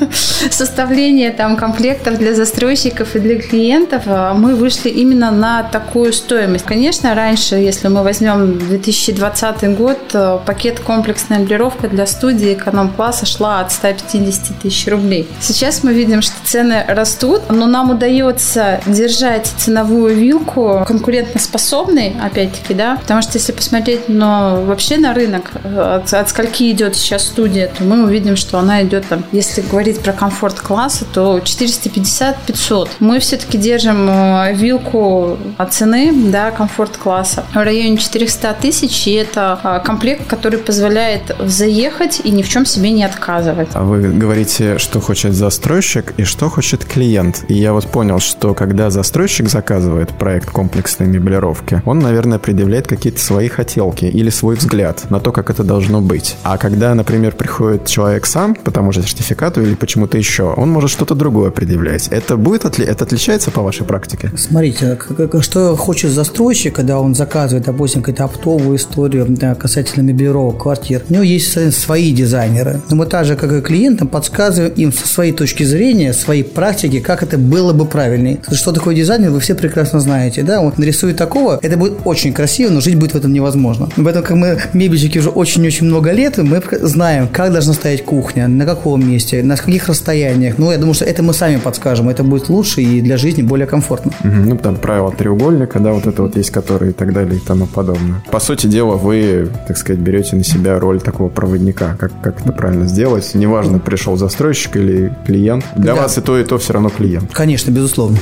составления 0.50 1.32
там 1.32 1.56
комплектов 1.56 2.18
для 2.18 2.34
застройщиков 2.34 3.14
и 3.16 3.18
для 3.18 3.40
клиентов 3.40 4.02
а, 4.06 4.34
мы 4.34 4.54
вышли 4.54 4.88
именно 4.88 5.30
на 5.30 5.62
такую 5.62 6.12
стоимость. 6.12 6.64
Конечно, 6.64 7.14
раньше, 7.14 7.56
если 7.56 7.88
мы 7.88 8.02
возьмем 8.02 8.58
2020 8.58 9.76
год, 9.76 9.98
э, 10.14 10.38
пакет 10.46 10.80
комплексная 10.80 11.38
меблировка 11.38 11.88
для 11.88 12.06
студии 12.06 12.54
эконом-класса 12.54 13.26
шла 13.26 13.60
от 13.60 13.72
150 13.72 14.58
тысяч 14.62 14.88
рублей. 14.88 15.28
Сейчас 15.40 15.82
мы 15.84 15.92
видим, 15.92 16.22
что 16.22 16.34
цены 16.44 16.84
растут, 16.88 17.42
но 17.50 17.66
нам 17.66 17.90
удается 17.90 18.80
держать 18.86 19.52
ценовую 19.58 20.14
вилку 20.14 20.84
конкурентоспособной, 20.86 22.14
опять-таки, 22.22 22.74
да, 22.74 22.96
потому 22.96 23.22
что 23.22 23.38
если 23.38 23.52
посмотреть 23.52 24.05
но 24.08 24.62
вообще 24.62 24.96
на 24.98 25.14
рынок, 25.14 25.52
э, 25.64 25.96
от, 25.96 26.12
от 26.12 26.28
скольки 26.28 26.70
идет 26.70 26.96
сейчас 26.96 27.26
студия, 27.26 27.70
то 27.76 27.84
мы 27.84 28.04
увидим, 28.04 28.36
что 28.36 28.58
она 28.58 28.82
идет 28.82 29.06
там, 29.08 29.24
если 29.32 29.60
говорить 29.60 30.00
про 30.00 30.12
комфорт 30.12 30.60
класса, 30.60 31.04
то 31.12 31.38
450-500. 31.38 32.88
Мы 33.00 33.18
все-таки 33.18 33.58
держим 33.58 34.08
э, 34.08 34.54
вилку 34.54 35.38
цены, 35.70 36.12
да, 36.30 36.50
комфорт 36.50 36.96
класса 36.96 37.44
в 37.52 37.56
районе 37.56 37.96
400 37.96 38.56
тысяч, 38.60 39.06
и 39.06 39.12
это 39.12 39.58
э, 39.62 39.80
комплект, 39.84 40.26
который 40.26 40.58
позволяет 40.58 41.36
заехать 41.40 42.20
и 42.24 42.30
ни 42.30 42.42
в 42.42 42.48
чем 42.48 42.66
себе 42.66 42.90
не 42.90 43.04
отказывать. 43.04 43.68
А 43.74 43.82
вы 43.82 44.08
говорите, 44.08 44.78
что 44.78 45.00
хочет 45.00 45.34
застройщик 45.34 46.14
и 46.16 46.24
что 46.24 46.48
хочет 46.48 46.84
клиент. 46.84 47.44
И 47.48 47.54
я 47.54 47.72
вот 47.72 47.86
понял, 47.86 48.20
что 48.20 48.54
когда 48.54 48.90
застройщик 48.90 49.48
заказывает 49.48 50.10
проект 50.10 50.50
комплексной 50.50 51.06
меблировки, 51.06 51.82
он, 51.84 51.98
наверное, 51.98 52.38
предъявляет 52.38 52.86
какие-то 52.86 53.20
свои 53.20 53.48
хотелки 53.48 53.95
или 54.04 54.30
свой 54.30 54.56
взгляд 54.56 55.10
на 55.10 55.20
то, 55.20 55.32
как 55.32 55.50
это 55.50 55.64
должно 55.64 56.00
быть. 56.00 56.36
А 56.42 56.58
когда, 56.58 56.94
например, 56.94 57.34
приходит 57.34 57.86
человек 57.86 58.26
сам 58.26 58.54
по 58.54 58.70
тому 58.70 58.92
же 58.92 59.02
сертификату 59.02 59.62
или 59.62 59.74
почему-то 59.74 60.18
еще, 60.18 60.54
он 60.56 60.70
может 60.70 60.90
что-то 60.90 61.14
другое 61.14 61.50
предъявлять. 61.50 62.08
Это 62.08 62.36
будет 62.36 62.64
отли... 62.64 62.84
это 62.84 63.04
отличается 63.04 63.50
по 63.50 63.62
вашей 63.62 63.86
практике? 63.86 64.30
Смотрите, 64.36 64.98
что 65.40 65.76
хочет 65.76 66.10
застройщик, 66.10 66.74
когда 66.74 67.00
он 67.00 67.14
заказывает, 67.14 67.66
допустим, 67.66 68.02
какую-то 68.02 68.24
оптовую 68.24 68.76
историю 68.76 69.26
да, 69.28 69.54
касательно 69.54 70.02
меблировок 70.02 70.62
квартир. 70.62 71.02
У 71.08 71.12
него 71.12 71.22
есть 71.22 71.74
свои 71.74 72.12
дизайнеры. 72.12 72.80
Но 72.90 72.96
мы 72.96 73.06
также, 73.06 73.36
как 73.36 73.52
и 73.52 73.60
клиентам, 73.60 74.08
подсказываем 74.08 74.72
им 74.74 74.92
со 74.92 75.06
своей 75.06 75.32
точки 75.32 75.62
зрения, 75.62 76.12
своей 76.12 76.42
практики, 76.42 77.00
как 77.00 77.22
это 77.22 77.38
было 77.38 77.72
бы 77.72 77.86
правильнее. 77.86 78.38
Что 78.52 78.72
такое 78.72 78.94
дизайнер, 78.94 79.30
вы 79.30 79.40
все 79.40 79.54
прекрасно 79.54 80.00
знаете. 80.00 80.42
Да? 80.42 80.60
Он 80.60 80.72
нарисует 80.76 81.16
такого, 81.16 81.58
это 81.62 81.76
будет 81.76 81.98
очень 82.04 82.32
красиво, 82.32 82.70
но 82.70 82.80
жить 82.80 82.96
будет 82.96 83.12
в 83.12 83.16
этом 83.16 83.32
невозможно. 83.32 83.85
Поэтому, 83.96 84.24
как 84.24 84.36
мы 84.36 84.58
мебельщики 84.72 85.18
уже 85.18 85.30
очень-очень 85.30 85.86
много 85.86 86.12
лет, 86.12 86.38
мы 86.38 86.62
знаем, 86.82 87.28
как 87.28 87.52
должна 87.52 87.72
стоять 87.72 88.04
кухня, 88.04 88.48
на 88.48 88.64
каком 88.64 89.08
месте, 89.08 89.42
на 89.42 89.56
каких 89.56 89.88
расстояниях. 89.88 90.58
Ну, 90.58 90.70
я 90.70 90.78
думаю, 90.78 90.94
что 90.94 91.04
это 91.04 91.22
мы 91.22 91.32
сами 91.32 91.56
подскажем. 91.56 92.08
Это 92.08 92.22
будет 92.22 92.48
лучше 92.48 92.82
и 92.82 93.00
для 93.00 93.16
жизни 93.16 93.42
более 93.42 93.66
комфортно. 93.66 94.12
Угу, 94.20 94.30
ну, 94.30 94.56
там 94.56 94.76
правила 94.76 95.12
треугольника, 95.12 95.78
да, 95.78 95.92
вот 95.92 96.06
это 96.06 96.22
вот 96.22 96.36
есть, 96.36 96.50
которые 96.50 96.90
и 96.90 96.94
так 96.94 97.12
далее 97.12 97.36
и 97.36 97.40
тому 97.40 97.66
подобное. 97.66 98.22
По 98.30 98.40
сути 98.40 98.66
дела, 98.66 98.96
вы, 98.96 99.48
так 99.66 99.76
сказать, 99.76 100.00
берете 100.00 100.36
на 100.36 100.44
себя 100.44 100.78
роль 100.78 101.00
такого 101.00 101.28
проводника. 101.28 101.96
Как, 101.98 102.12
как 102.22 102.40
это 102.40 102.52
правильно 102.52 102.86
сделать? 102.86 103.34
Неважно, 103.34 103.78
пришел 103.78 104.16
застройщик 104.16 104.76
или 104.76 105.12
клиент. 105.26 105.64
Для 105.76 105.94
да. 105.94 106.02
вас 106.02 106.18
и 106.18 106.20
то, 106.20 106.38
и 106.38 106.44
то 106.44 106.58
все 106.58 106.74
равно 106.74 106.90
клиент. 106.90 107.32
Конечно, 107.32 107.70
безусловно. 107.70 108.18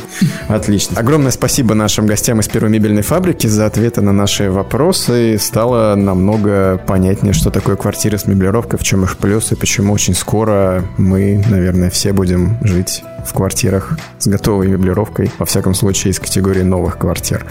Отлично. 0.48 0.98
Огромное 0.98 1.30
спасибо 1.30 1.74
нашим 1.74 2.06
гостям 2.06 2.40
из 2.40 2.48
первой 2.48 2.70
мебельной 2.70 3.02
фабрики 3.02 3.46
за 3.46 3.66
ответы 3.66 4.00
на 4.00 4.12
наши 4.12 4.50
вопросы. 4.50 5.36
Стало 5.54 5.94
намного 5.94 6.78
понятнее, 6.84 7.32
что 7.32 7.48
такое 7.48 7.76
квартира 7.76 8.18
с 8.18 8.26
меблировкой, 8.26 8.76
в 8.76 8.82
чем 8.82 9.04
их 9.04 9.16
плюсы, 9.16 9.54
почему 9.54 9.92
очень 9.92 10.12
скоро 10.12 10.82
мы, 10.96 11.44
наверное, 11.48 11.90
все 11.90 12.12
будем 12.12 12.58
жить 12.62 13.04
в 13.24 13.32
квартирах 13.32 13.98
с 14.18 14.26
готовой 14.26 14.68
меблировкой, 14.68 15.30
во 15.38 15.46
всяком 15.46 15.74
случае 15.74 16.12
из 16.12 16.18
категории 16.18 16.62
новых 16.62 16.98
квартир. 16.98 17.46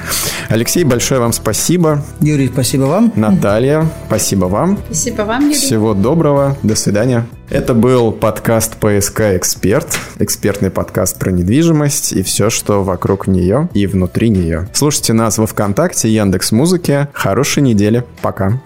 Алексей, 0.50 0.84
большое 0.84 1.20
вам 1.20 1.34
спасибо. 1.34 2.04
Юрий, 2.20 2.48
спасибо 2.48 2.84
вам. 2.84 3.12
Наталья, 3.16 3.88
спасибо 4.08 4.46
вам. 4.46 4.78
Спасибо 4.86 5.22
вам, 5.24 5.44
Юрий. 5.44 5.56
Всего 5.56 5.94
доброго, 5.94 6.58
до 6.64 6.76
свидания. 6.76 7.26
Это 7.50 7.74
был 7.74 8.12
подкаст 8.12 8.78
«ПСК 8.78 9.22
Эксперт», 9.36 9.88
экспертный 10.18 10.72
подкаст 10.72 11.20
про 11.20 11.32
недвижимость 11.32 12.14
и 12.14 12.24
все, 12.24 12.50
что 12.50 12.84
вокруг 12.84 13.28
нее 13.28 13.70
и 13.74 13.86
внутри 13.86 14.30
нее. 14.30 14.68
Слушайте 14.74 15.14
нас 15.14 15.38
во 15.38 15.46
Вконтакте, 15.46 16.10
Яндекс 16.10 16.52
Музыке. 16.52 17.10
Хорошей 17.14 17.62
недели. 17.62 18.04
Пока. 18.22 18.60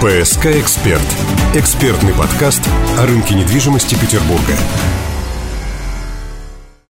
«ПСК 0.00 0.46
Эксперт»– 0.46 1.04
экспертный 1.54 2.14
подкаст 2.14 2.62
о 2.96 3.04
рынке 3.04 3.34
недвижимости 3.34 3.96
Петербурга. 3.96 4.56